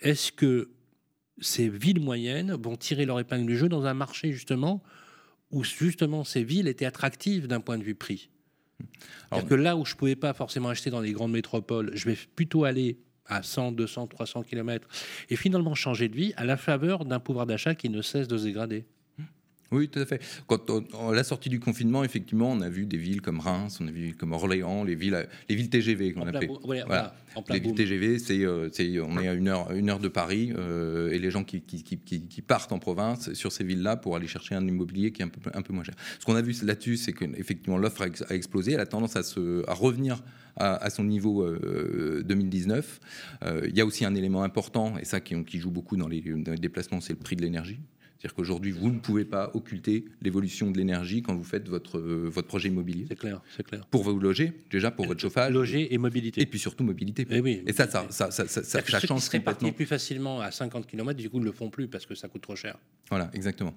Est-ce 0.00 0.32
que 0.32 0.68
ces 1.40 1.68
villes 1.68 2.00
moyennes 2.00 2.52
vont 2.54 2.76
tirer 2.76 3.04
leur 3.04 3.20
épingle 3.20 3.46
du 3.46 3.56
jeu 3.56 3.68
dans 3.68 3.84
un 3.84 3.94
marché 3.94 4.32
justement 4.32 4.82
où 5.50 5.64
justement 5.64 6.24
ces 6.24 6.42
villes 6.42 6.68
étaient 6.68 6.86
attractives 6.86 7.46
d'un 7.46 7.60
point 7.60 7.78
de 7.78 7.84
vue 7.84 7.94
prix. 7.94 8.30
Alors 9.30 9.46
que 9.46 9.54
là 9.54 9.76
où 9.76 9.84
je 9.84 9.94
pouvais 9.94 10.16
pas 10.16 10.34
forcément 10.34 10.68
acheter 10.68 10.90
dans 10.90 11.00
les 11.00 11.12
grandes 11.12 11.32
métropoles, 11.32 11.92
je 11.94 12.08
vais 12.08 12.16
plutôt 12.34 12.64
aller 12.64 12.98
à 13.26 13.42
100, 13.42 13.72
200, 13.72 14.06
300 14.08 14.42
km 14.42 14.86
et 15.30 15.36
finalement 15.36 15.74
changer 15.74 16.08
de 16.08 16.16
vie 16.16 16.32
à 16.36 16.44
la 16.44 16.56
faveur 16.56 17.04
d'un 17.04 17.20
pouvoir 17.20 17.46
d'achat 17.46 17.74
qui 17.74 17.88
ne 17.88 18.02
cesse 18.02 18.28
de 18.28 18.36
se 18.36 18.44
dégrader. 18.44 18.86
Oui, 19.72 19.88
tout 19.88 19.98
à 19.98 20.06
fait. 20.06 20.22
Quand 20.46 20.70
on, 20.70 21.10
la 21.10 21.24
sortie 21.24 21.48
du 21.48 21.58
confinement, 21.58 22.04
effectivement, 22.04 22.50
on 22.52 22.60
a 22.60 22.68
vu 22.68 22.86
des 22.86 22.96
villes 22.96 23.20
comme 23.20 23.40
Reims, 23.40 23.78
on 23.80 23.88
a 23.88 23.90
vu 23.90 24.14
comme 24.14 24.32
Orléans, 24.32 24.84
les 24.84 24.94
villes, 24.94 25.26
les 25.48 25.56
villes 25.56 25.70
TGV 25.70 26.12
qu'on 26.12 26.26
appelait. 26.26 26.48
Voilà, 26.86 27.14
les 27.50 27.58
villes 27.58 27.74
TGV, 27.74 28.18
c'est, 28.18 28.44
euh, 28.44 28.68
on 29.04 29.18
est 29.18 29.28
à 29.28 29.34
une 29.34 29.48
heure, 29.48 29.72
une 29.72 29.90
heure 29.90 29.98
de 29.98 30.08
Paris, 30.08 30.52
euh, 30.56 31.10
et 31.10 31.18
les 31.18 31.30
gens 31.30 31.42
qui, 31.42 31.62
qui, 31.62 31.82
qui, 31.82 31.98
qui, 31.98 32.42
partent 32.42 32.72
en 32.72 32.78
province 32.78 33.32
sur 33.32 33.50
ces 33.50 33.64
villes-là 33.64 33.96
pour 33.96 34.14
aller 34.16 34.28
chercher 34.28 34.54
un 34.54 34.66
immobilier 34.66 35.10
qui 35.10 35.22
est 35.22 35.24
un 35.24 35.28
peu, 35.28 35.50
un 35.52 35.62
peu 35.62 35.72
moins 35.72 35.84
cher. 35.84 35.94
Ce 36.20 36.24
qu'on 36.24 36.36
a 36.36 36.42
vu 36.42 36.54
là-dessus, 36.62 36.96
c'est 36.96 37.12
qu'effectivement 37.12 37.78
l'offre 37.78 38.02
a, 38.02 38.34
explosé, 38.34 38.72
elle 38.72 38.80
a 38.80 38.86
tendance 38.86 39.16
à, 39.16 39.22
se, 39.22 39.68
à 39.68 39.74
revenir 39.74 40.22
à, 40.56 40.88
son 40.88 41.04
niveau 41.04 41.46
2019. 42.22 43.00
Euh, 43.44 43.60
il 43.68 43.76
y 43.76 43.80
a 43.80 43.84
aussi 43.84 44.04
un 44.04 44.14
élément 44.14 44.42
important, 44.42 44.96
et 44.96 45.04
ça 45.04 45.20
qui, 45.20 45.58
joue 45.58 45.70
beaucoup 45.70 45.96
dans 45.96 46.08
les 46.08 46.22
déplacements, 46.58 47.00
c'est 47.00 47.12
le 47.12 47.18
prix 47.18 47.36
de 47.36 47.42
l'énergie. 47.42 47.78
C'est-à-dire 48.18 48.34
qu'aujourd'hui, 48.34 48.70
vous 48.72 48.90
ne 48.90 48.98
pouvez 48.98 49.24
pas 49.24 49.50
occulter 49.54 50.06
l'évolution 50.22 50.70
de 50.70 50.78
l'énergie 50.78 51.22
quand 51.22 51.34
vous 51.34 51.44
faites 51.44 51.68
votre, 51.68 51.98
euh, 51.98 52.28
votre 52.32 52.48
projet 52.48 52.68
immobilier. 52.68 53.06
C'est 53.08 53.18
clair, 53.18 53.42
c'est 53.54 53.66
clair. 53.66 53.86
Pour 53.86 54.04
vous 54.04 54.18
loger, 54.18 54.52
déjà 54.70 54.90
pour 54.90 55.06
votre 55.06 55.20
chauffage. 55.20 55.52
Loger 55.52 55.92
et 55.92 55.98
mobilité. 55.98 56.40
Et 56.40 56.46
puis 56.46 56.58
surtout 56.58 56.82
mobilité. 56.84 57.22
Et, 57.22 57.26
eh 57.36 57.40
oui, 57.40 57.62
et 57.66 57.72
ça, 57.72 57.88
ça, 57.88 58.06
ça, 58.10 58.30
ça, 58.30 58.46
ça, 58.48 58.62
ça 58.62 59.00
change 59.00 59.28
qui 59.28 59.38
complètement. 59.38 59.72
plus 59.72 59.86
facilement 59.86 60.40
à 60.40 60.50
50 60.50 60.86
km, 60.86 61.18
du 61.18 61.28
coup, 61.28 61.40
ne 61.40 61.44
le 61.44 61.52
font 61.52 61.68
plus 61.68 61.88
parce 61.88 62.06
que 62.06 62.14
ça 62.14 62.28
coûte 62.28 62.42
trop 62.42 62.56
cher. 62.56 62.78
Voilà, 63.10 63.30
exactement. 63.34 63.74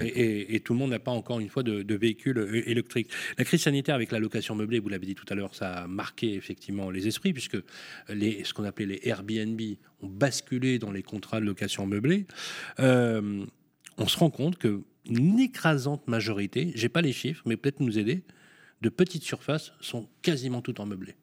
Et, 0.00 0.60
tout 0.60 0.72
le 0.72 0.78
monde 0.78 0.90
n'a 0.90 0.98
pas 0.98 1.12
encore 1.12 1.38
une 1.38 1.48
fois 1.48 1.62
de, 1.62 1.82
de 1.82 1.94
véhicule 1.94 2.38
euh, 2.38 2.68
électrique. 2.68 3.08
La 3.38 3.44
crise 3.44 3.62
sanitaire 3.62 3.94
avec 3.94 4.10
la 4.10 4.18
location 4.18 4.54
meublée, 4.54 4.80
vous 4.80 4.88
l'avez 4.88 5.06
dit 5.06 5.14
tout 5.14 5.26
à 5.28 5.34
l'heure, 5.34 5.54
ça 5.54 5.72
a 5.72 5.86
marqué 5.86 6.34
effectivement 6.34 6.90
les 6.90 7.06
esprits 7.06 7.32
puisque 7.32 7.58
les, 8.08 8.42
ce 8.44 8.52
qu'on 8.52 8.64
appelait 8.64 8.86
les 8.86 9.00
Airbnb 9.04 9.60
ont 10.00 10.08
basculé 10.08 10.78
dans 10.78 10.90
les 10.90 11.02
contrats 11.02 11.40
de 11.40 11.46
location 11.46 11.86
meublée. 11.86 12.26
Euh, 12.80 13.44
on 13.98 14.08
se 14.08 14.18
rend 14.18 14.30
compte 14.30 14.58
que 14.58 14.82
une 15.08 15.38
écrasante 15.38 16.06
majorité, 16.08 16.72
j'ai 16.74 16.88
pas 16.88 17.00
les 17.00 17.12
chiffres, 17.12 17.42
mais 17.46 17.56
peut-être 17.56 17.80
nous 17.80 17.98
aider, 17.98 18.24
de 18.82 18.88
petites 18.88 19.22
surfaces 19.22 19.72
sont 19.80 20.08
quasiment 20.22 20.62
toutes 20.62 20.80
en 20.80 20.86
meublé. 20.86 21.14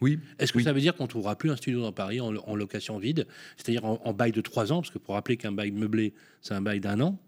Oui. 0.00 0.18
Est-ce 0.38 0.52
que 0.52 0.60
ça 0.60 0.72
veut 0.72 0.80
dire 0.80 0.94
qu'on 0.94 1.04
ne 1.04 1.08
trouvera 1.08 1.36
plus 1.36 1.50
un 1.50 1.56
studio 1.56 1.80
dans 1.80 1.92
Paris 1.92 2.20
en, 2.20 2.56
location 2.56 2.98
vide, 2.98 3.26
c'est-à-dire 3.56 3.84
en, 3.84 4.12
bail 4.12 4.32
de 4.32 4.40
trois 4.40 4.72
ans, 4.72 4.80
parce 4.82 4.90
que 4.90 4.98
pour 4.98 5.14
rappeler 5.14 5.36
qu'un 5.36 5.52
bail 5.52 5.70
meublé, 5.70 6.14
c'est 6.40 6.54
un 6.54 6.60
bail 6.60 6.80
d'un 6.80 7.00
an, 7.00 7.18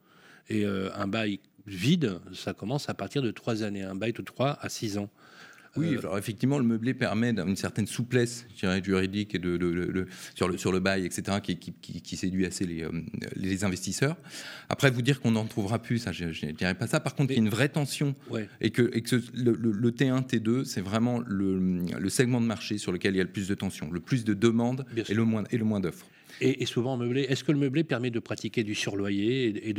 et 0.49 0.65
euh, 0.65 0.91
un 0.95 1.07
bail 1.07 1.41
vide, 1.67 2.21
ça 2.33 2.55
commence 2.55 2.89
à 2.89 2.95
partir 2.95 3.23
de 3.23 3.31
trois 3.31 3.63
années, 3.63 3.83
un 3.83 3.95
bail 3.95 4.13
de 4.13 4.23
trois 4.23 4.59
à 4.61 4.69
six 4.69 4.99
ans. 4.99 5.11
Oui, 5.77 5.95
euh, 5.95 5.99
alors 5.99 6.17
effectivement, 6.17 6.59
le 6.59 6.65
meublé 6.65 6.95
permet 6.95 7.31
une 7.31 7.57
certaine 7.57 7.87
souplesse 7.87 8.47
juridique 8.83 9.35
et 9.35 9.39
de, 9.39 10.07
sur, 10.35 10.49
le, 10.49 10.57
sur 10.57 10.73
le 10.73 10.81
bail, 10.81 11.05
etc., 11.05 11.39
qui, 11.43 11.59
qui, 11.59 12.17
séduit 12.17 12.47
assez 12.47 12.65
les, 12.65 12.83
euh, 12.83 12.91
les, 13.35 13.63
investisseurs. 13.63 14.17
Après, 14.71 14.91
vous 14.91 15.03
dire 15.03 15.21
qu'on 15.21 15.33
n'en 15.33 15.45
trouvera 15.45 15.81
plus, 15.81 15.99
ça, 15.99 16.13
je 16.13 16.25
ne 16.25 16.53
dirais 16.53 16.75
pas 16.75 16.87
ça. 16.87 16.99
Par 17.01 17.15
contre, 17.15 17.33
il 17.33 17.35
y 17.35 17.41
a 17.41 17.43
une 17.43 17.51
vraie 17.51 17.69
tension 17.69 18.15
et 18.63 18.71
que, 18.71 18.91
et 18.95 19.03
que 19.03 19.17
le, 19.35 19.91
T1, 19.91 20.27
T2, 20.27 20.65
c'est 20.65 20.81
vraiment 20.81 21.21
le, 21.27 22.09
segment 22.09 22.41
de 22.41 22.47
marché 22.47 22.79
sur 22.79 22.93
lequel 22.93 23.15
il 23.15 23.19
y 23.19 23.21
a 23.21 23.25
le 23.25 23.31
plus 23.31 23.49
de 23.49 23.55
tension, 23.55 23.91
le 23.91 24.01
plus 24.01 24.25
de 24.25 24.33
demandes 24.33 24.87
et 25.09 25.13
le, 25.13 25.25
moins, 25.25 25.45
et 25.51 25.59
le 25.59 25.65
moins 25.65 25.81
d'offres. 25.81 26.07
Et, 26.41 26.67
souvent 26.67 26.97
meublé. 26.97 27.23
Est-ce 27.23 27.45
que 27.45 27.53
le 27.53 27.59
meublé 27.59 27.85
permet 27.85 28.11
de 28.11 28.21
pratiquer 28.21 28.65
du 28.65 28.75
surloyer 28.75 29.69
et, 29.69 29.73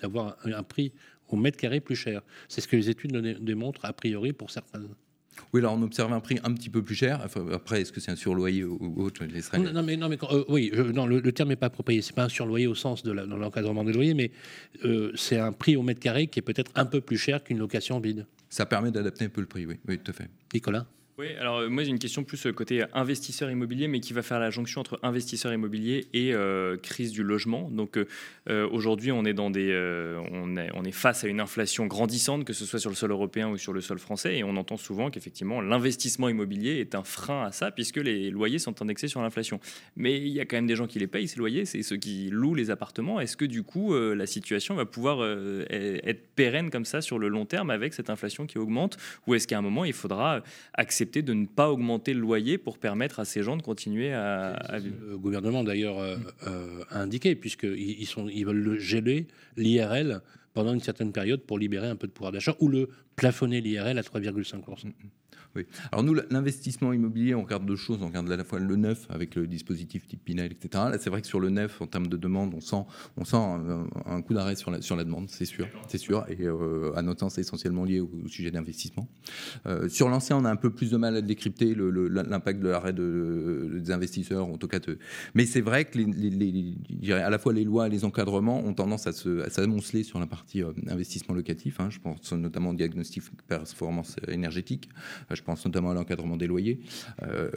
d'avoir 0.00 0.36
un, 0.44 0.52
un 0.52 0.62
prix 0.62 0.92
au 1.28 1.36
mètre 1.36 1.58
carré 1.58 1.80
plus 1.80 1.96
cher? 1.96 2.22
C'est 2.48 2.60
ce 2.60 2.68
que 2.68 2.76
les 2.76 2.90
études 2.90 3.16
démontrent 3.42 3.84
a 3.84 3.92
priori 3.92 4.32
pour 4.32 4.50
certains. 4.50 4.82
Oui, 5.52 5.60
alors 5.60 5.74
on 5.74 5.82
observe 5.82 6.12
un 6.12 6.20
prix 6.20 6.38
un 6.44 6.52
petit 6.52 6.70
peu 6.70 6.82
plus 6.82 6.94
cher. 6.94 7.26
après, 7.52 7.82
est-ce 7.82 7.92
que 7.92 8.00
c'est 8.00 8.10
un 8.10 8.16
surloyer 8.16 8.64
ou 8.64 8.94
autre? 9.02 9.24
Non, 9.58 9.82
mais, 9.82 9.96
non, 9.96 10.08
mais 10.08 10.18
euh, 10.30 10.44
oui, 10.48 10.72
non, 10.94 11.06
le, 11.06 11.32
terme 11.32 11.50
n'est 11.50 11.56
pas 11.56 11.66
approprié. 11.66 12.02
C'est 12.02 12.14
pas 12.14 12.24
un 12.24 12.28
surloyer 12.28 12.66
au 12.66 12.74
sens 12.74 13.02
de 13.02 13.12
l'encadrement 13.12 13.84
des 13.84 13.92
loyers, 13.92 14.14
mais 14.14 14.30
euh, 14.84 15.12
c'est 15.14 15.38
un 15.38 15.52
prix 15.52 15.76
au 15.76 15.82
mètre 15.82 16.00
carré 16.00 16.26
qui 16.26 16.38
est 16.38 16.42
peut-être 16.42 16.70
un 16.74 16.86
peu 16.86 17.00
plus 17.00 17.18
cher 17.18 17.42
qu'une 17.44 17.58
location 17.58 18.00
vide. 18.00 18.26
Ça 18.48 18.66
permet 18.66 18.90
d'adapter 18.90 19.24
un 19.24 19.28
peu 19.28 19.40
le 19.40 19.46
prix, 19.46 19.66
oui, 19.66 19.76
oui, 19.88 19.98
tout 19.98 20.10
à 20.10 20.14
fait. 20.14 20.28
Nicolas? 20.54 20.86
Oui, 21.18 21.28
alors 21.40 21.60
euh, 21.60 21.68
moi 21.70 21.82
j'ai 21.82 21.88
une 21.88 21.98
question 21.98 22.24
plus 22.24 22.44
euh, 22.44 22.52
côté 22.52 22.84
investisseur 22.92 23.50
immobilier, 23.50 23.88
mais 23.88 24.00
qui 24.00 24.12
va 24.12 24.20
faire 24.20 24.38
la 24.38 24.50
jonction 24.50 24.82
entre 24.82 24.98
investisseur 25.02 25.50
immobilier 25.50 26.08
et 26.12 26.34
euh, 26.34 26.76
crise 26.76 27.10
du 27.10 27.22
logement. 27.22 27.70
Donc 27.70 27.98
aujourd'hui 28.48 29.12
on 29.12 29.24
est 29.24 29.32
dans 29.32 29.50
des, 29.50 29.74
on 30.30 30.56
est, 30.56 30.70
on 30.74 30.84
est 30.84 30.92
face 30.92 31.24
à 31.24 31.28
une 31.28 31.40
inflation 31.40 31.86
grandissante, 31.86 32.44
que 32.44 32.52
ce 32.52 32.66
soit 32.66 32.78
sur 32.78 32.90
le 32.90 32.96
sol 32.96 33.10
européen 33.10 33.48
ou 33.48 33.56
sur 33.56 33.72
le 33.72 33.80
sol 33.80 33.98
français, 33.98 34.36
et 34.36 34.44
on 34.44 34.56
entend 34.56 34.76
souvent 34.76 35.10
qu'effectivement 35.10 35.60
l'investissement 35.60 36.28
immobilier 36.28 36.78
est 36.80 36.94
un 36.94 37.02
frein 37.02 37.44
à 37.44 37.52
ça, 37.52 37.70
puisque 37.70 37.96
les 37.96 38.30
loyers 38.30 38.58
sont 38.58 38.82
indexés 38.82 39.08
sur 39.08 39.22
l'inflation. 39.22 39.58
Mais 39.96 40.18
il 40.18 40.28
y 40.28 40.40
a 40.40 40.44
quand 40.44 40.56
même 40.56 40.66
des 40.66 40.76
gens 40.76 40.86
qui 40.86 40.98
les 40.98 41.06
payent 41.06 41.28
ces 41.28 41.38
loyers, 41.38 41.64
c'est 41.64 41.82
ceux 41.82 41.96
qui 41.96 42.28
louent 42.30 42.54
les 42.54 42.70
appartements. 42.70 43.20
Est-ce 43.20 43.36
que 43.36 43.46
du 43.46 43.62
coup 43.62 43.94
la 43.94 44.26
situation 44.26 44.74
va 44.74 44.84
pouvoir 44.84 45.26
être 45.70 46.34
pérenne 46.34 46.70
comme 46.70 46.84
ça 46.84 47.00
sur 47.00 47.18
le 47.18 47.28
long 47.28 47.46
terme 47.46 47.70
avec 47.70 47.94
cette 47.94 48.10
inflation 48.10 48.46
qui 48.46 48.58
augmente, 48.58 48.98
ou 49.26 49.34
est-ce 49.34 49.48
qu'à 49.48 49.58
un 49.58 49.62
moment 49.62 49.84
il 49.84 49.94
faudra 49.94 50.42
accepter 50.74 51.05
de 51.06 51.32
ne 51.32 51.46
pas 51.46 51.70
augmenter 51.70 52.14
le 52.14 52.20
loyer 52.20 52.58
pour 52.58 52.78
permettre 52.78 53.20
à 53.20 53.24
ces 53.24 53.42
gens 53.42 53.56
de 53.56 53.62
continuer 53.62 54.12
à, 54.12 54.78
vivre. 54.78 54.96
Le 55.08 55.18
gouvernement 55.18 55.64
d'ailleurs 55.64 55.98
euh, 55.98 56.16
euh, 56.46 56.82
a 56.90 57.00
indiqué, 57.00 57.34
puisqu'ils 57.34 58.00
ils, 58.00 58.08
ils 58.32 58.44
veulent 58.44 58.56
le 58.56 58.78
geler, 58.78 59.26
l'IRL, 59.56 60.20
pendant 60.54 60.72
une 60.72 60.80
certaine 60.80 61.12
période 61.12 61.40
pour 61.42 61.58
libérer 61.58 61.88
un 61.88 61.96
peu 61.96 62.06
de 62.06 62.12
pouvoir 62.12 62.32
d'achat, 62.32 62.56
ou 62.60 62.68
le 62.68 62.88
plafonner 63.14 63.60
l'IRL 63.60 63.98
à 63.98 64.02
3,5%. 64.02 64.92
Alors 65.92 66.02
nous, 66.02 66.14
l'investissement 66.30 66.92
immobilier, 66.92 67.34
on 67.34 67.42
regarde 67.42 67.66
deux 67.66 67.76
choses. 67.76 67.98
On 68.02 68.06
regarde 68.06 68.30
à 68.30 68.36
la 68.36 68.44
fois 68.44 68.58
le 68.58 68.76
neuf 68.76 69.06
avec 69.10 69.34
le 69.34 69.46
dispositif 69.46 70.06
type 70.06 70.24
Pinel, 70.24 70.52
etc. 70.52 70.84
Là, 70.90 70.98
c'est 70.98 71.10
vrai 71.10 71.20
que 71.20 71.26
sur 71.26 71.40
le 71.40 71.50
neuf, 71.50 71.80
en 71.80 71.86
termes 71.86 72.08
de 72.08 72.16
demande, 72.16 72.54
on 72.54 72.60
sent, 72.60 73.36
un, 73.36 74.22
coup 74.22 74.34
d'arrêt 74.34 74.56
sur 74.56 74.70
la, 74.70 75.04
demande, 75.04 75.28
c'est 75.28 75.44
sûr, 75.44 75.68
c'est 75.88 75.98
sûr. 75.98 76.24
Et 76.28 76.42
euh, 76.42 76.92
à 76.96 77.02
notre 77.02 77.20
sens, 77.20 77.34
c'est 77.34 77.40
essentiellement 77.40 77.84
lié 77.84 78.00
au, 78.00 78.10
sujet 78.26 78.50
d'investissement. 78.50 79.08
Euh, 79.66 79.88
sur 79.88 80.08
l'ancien, 80.08 80.36
on 80.36 80.44
a 80.44 80.50
un 80.50 80.56
peu 80.56 80.70
plus 80.70 80.90
de 80.90 80.96
mal 80.96 81.16
à 81.16 81.22
décrypter 81.22 81.74
l'impact 81.74 82.60
de 82.60 82.68
l'arrêt 82.68 82.92
de, 82.92 83.78
des 83.80 83.90
investisseurs, 83.90 84.46
en 84.46 84.58
tout 84.58 84.68
cas. 84.68 84.80
Mais 85.34 85.46
c'est 85.46 85.60
vrai 85.60 85.84
que 85.84 85.98
à 87.12 87.30
la 87.30 87.38
fois 87.38 87.52
les 87.52 87.64
lois 87.64 87.86
et 87.86 87.90
les 87.90 88.04
encadrements 88.04 88.58
ont 88.58 88.74
tendance 88.74 89.06
à 89.06 89.12
s'amonceler 89.12 90.02
sur 90.02 90.18
la 90.18 90.26
partie 90.26 90.62
euh, 90.62 90.72
investissement 90.88 91.34
locatif. 91.34 91.80
Hein. 91.80 91.88
Je 91.90 91.98
pense 91.98 92.32
notamment 92.32 92.70
au 92.70 92.74
diagnostic 92.74 93.22
performance 93.48 94.16
énergétique. 94.28 94.88
Je 95.30 95.42
pense 95.46 95.64
notamment 95.64 95.92
à 95.92 95.94
l'encadrement 95.94 96.36
des 96.36 96.46
loyers, 96.46 96.80
euh, 97.22 97.50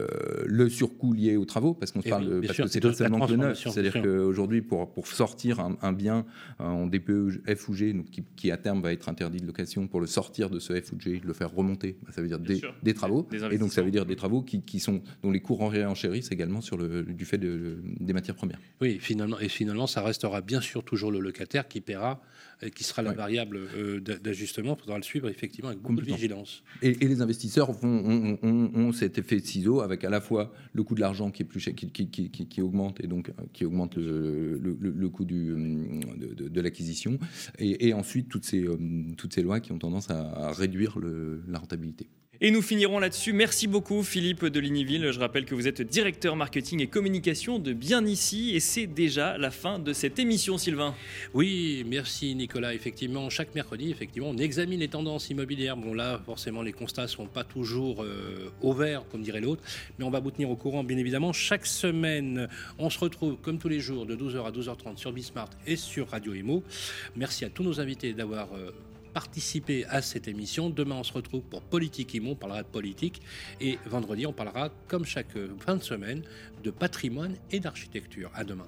le 0.45 0.69
surcoût 0.69 1.13
lié 1.13 1.36
aux 1.36 1.45
travaux, 1.45 1.73
parce 1.73 1.91
qu'on 1.91 2.02
parle 2.02 2.30
de, 2.30 2.39
parce 2.47 2.58
que 2.58 2.67
c'est 2.67 2.93
seulement 2.93 3.25
que 3.25 3.32
le 3.32 3.38
neuf. 3.38 3.58
C'est-à-dire 3.58 4.02
qu'aujourd'hui, 4.02 4.62
pour, 4.62 4.91
pour 4.93 5.08
sortir 5.08 5.60
un, 5.60 5.93
bien 5.93 6.25
en 6.60 6.88
DPE 6.88 7.41
F 7.56 7.69
ou 7.69 7.73
G, 7.73 7.93
donc 7.93 8.06
qui, 8.36 8.52
à 8.52 8.58
terme 8.58 8.82
va 8.82 8.93
être 8.93 9.10
interdit 9.10 9.39
de 9.39 9.47
location, 9.47 9.88
pour 9.88 9.99
le 9.99 10.08
sortir 10.08 10.49
de 10.49 10.60
ce 10.60 10.80
F 10.80 10.93
ou 10.93 10.99
G, 10.99 11.21
le 11.23 11.34
faire 11.34 11.52
remonter, 11.52 11.97
bah, 12.04 12.12
ça 12.13 12.21
veut 12.21 12.28
dire 12.28 12.39
des, 12.39 12.93
travaux, 12.93 13.28
et 13.52 13.58
donc 13.58 13.73
ça 13.73 13.82
veut 13.82 13.91
dire 13.91 14.06
des 14.06 14.15
travaux 14.15 14.41
qui, 14.41 14.62
qui 14.62 14.80
sont 14.80 15.02
dont 15.23 15.32
les 15.32 15.41
en 15.49 15.67
réenchérissent 15.67 16.32
également 16.32 16.62
sur 16.62 16.78
le, 16.78 17.04
du 17.04 17.25
fait 17.25 17.39
de, 17.39 17.80
des 17.99 18.13
matières 18.13 18.36
premières. 18.36 18.60
Oui, 18.82 18.99
finalement, 19.02 19.39
et 19.39 19.49
finalement, 19.49 19.88
ça 19.88 20.02
restera 20.02 20.41
bien 20.41 20.62
sûr 20.62 20.84
toujours 20.84 21.12
le 21.12 21.19
locataire 21.19 21.67
qui 21.67 21.82
paiera 21.82 22.21
qui 22.67 22.84
sera 22.84 23.02
la 23.02 23.13
variable 23.13 23.58
euh, 23.76 24.00
d'ajustement. 24.02 24.76
Il 24.78 24.82
faudra 24.82 24.98
le 24.98 25.04
suivre 25.04 25.30
effectivement 25.30 25.69
avec 25.69 25.82
beaucoup 25.82 25.95
de 25.95 26.02
vigilance. 26.02 26.63
Et, 26.82 26.93
les 26.93 27.22
investisseurs 27.22 27.69
ont, 27.84 28.91
cet 28.91 29.17
effet 29.17 29.39
de 29.39 29.45
ciseau 29.45 29.82
avec 29.82 30.04
à 30.04 30.10
la 30.10 30.19
fois 30.19 30.52
le 30.74 30.84
coût 30.84 30.95
de 30.95 31.00
l'argent 31.00 31.32
qui 31.32 31.43
est 31.43 31.45
plus 31.45 31.63
qui, 31.74 31.89
qui, 31.91 32.10
qui, 32.10 32.30
qui, 32.30 32.62
augmente 32.62 33.02
et 33.02 33.08
donc 33.08 33.30
euh, 33.30 33.43
qui 33.54 33.65
augmente 33.65 33.95
le, 33.95 34.58
le, 34.58 35.10
coût 35.10 35.26
du, 35.26 35.56
de, 36.17 36.48
de, 36.48 36.62
l'acquisition, 36.62 37.17
et, 37.58 37.93
ensuite 37.93 38.28
toutes 38.30 38.45
ces, 38.45 38.63
euh, 38.63 38.78
toutes 39.17 39.34
ces 39.34 39.41
lois 39.41 39.60
qui 39.60 39.72
ont 39.72 39.80
tendance 39.80 40.10
à, 40.10 40.52
réduire 40.52 40.98
la 41.48 41.60
rentabilité. 41.60 42.08
Et 42.41 42.52
nous 42.52 42.62
finirons 42.62 42.99
là-dessus. 42.99 43.34
Merci 43.34 43.67
beaucoup 43.67 44.02
Philippe 44.02 44.45
de 44.45 44.62
Ligniville. 44.62 45.12
Je 45.12 45.19
rappelle 45.19 45.43
que 45.43 45.54
vous 45.56 45.67
êtes 45.67 45.82
directeur 45.82 46.38
marketing 46.38 46.82
et 46.82 46.88
communication 46.88 47.60
de 47.60 47.73
Bien 47.73 48.06
Ici 48.06 48.56
et 48.56 48.62
c'est 48.62 48.88
déjà 48.88 49.38
la 49.38 49.52
fin 49.52 49.78
de 49.78 49.91
cette 49.91 50.19
émission 50.19 50.58
Sylvain. 50.58 50.95
Oui, 51.34 51.84
merci 51.86 52.34
Nicolas. 52.36 52.73
Effectivement, 52.73 53.30
chaque 53.30 53.54
mercredi, 53.56 53.91
effectivement, 53.91 54.30
on 54.30 54.38
examine 54.38 54.80
les 54.80 54.88
tendances 54.88 55.30
immobilières. 55.30 55.75
Bon 55.75 55.93
là, 55.93 56.21
forcément, 56.25 56.62
les 56.62 56.71
constats 56.71 57.02
ne 57.02 57.08
sont 57.08 57.28
pas 57.28 57.43
toujours 57.43 58.06
euh, 58.06 58.49
au 58.62 58.71
vert, 58.71 59.04
comme 59.12 59.21
dirait 59.21 59.41
l'autre, 59.41 59.62
mais 59.97 60.06
on 60.06 60.10
va 60.10 60.21
vous 60.21 60.32
tenir 60.32 60.49
au 60.49 60.56
courant, 60.56 60.86
bien 60.86 60.97
évidemment. 60.97 61.34
Chaque 61.34 61.65
semaine, 61.65 62.47
on 62.78 62.89
se 62.89 62.99
retrouve 62.99 63.36
comme 63.41 63.58
tous 63.58 63.67
les 63.67 63.82
jours 63.82 64.06
de 64.06 64.15
12h 64.15 64.45
à 64.45 64.52
12h30 64.52 64.95
sur 64.95 65.12
Bismart 65.12 65.49
et 65.67 65.75
sur 65.75 66.08
Radio 66.08 66.34
Emo. 66.34 66.63
Merci 67.17 67.43
à 67.43 67.49
tous 67.49 67.63
nos 67.63 67.82
invités 67.82 68.13
d'avoir... 68.13 68.47
Euh, 68.54 68.71
participer 69.13 69.86
à 69.86 70.02
cette 70.02 70.28
émission. 70.28 70.69
Demain, 70.69 70.95
on 70.95 71.04
se 71.04 71.13
retrouve 71.13 71.41
pour 71.41 71.62
Politique 71.62 72.13
Imo, 72.13 72.32
on 72.32 72.36
parlera 72.36 72.63
de 72.63 72.67
politique. 72.67 73.22
Et 73.60 73.78
vendredi, 73.86 74.26
on 74.26 74.34
parlera, 74.34 74.69
comme 74.88 75.06
chaque 75.06 75.38
fin 75.60 75.76
de 75.76 75.84
semaine, 75.84 76.24
de 76.63 76.72
patrimoine 76.72 77.36
et 77.52 77.60
d'architecture. 77.60 78.32
À 78.34 78.43
demain. 78.43 78.67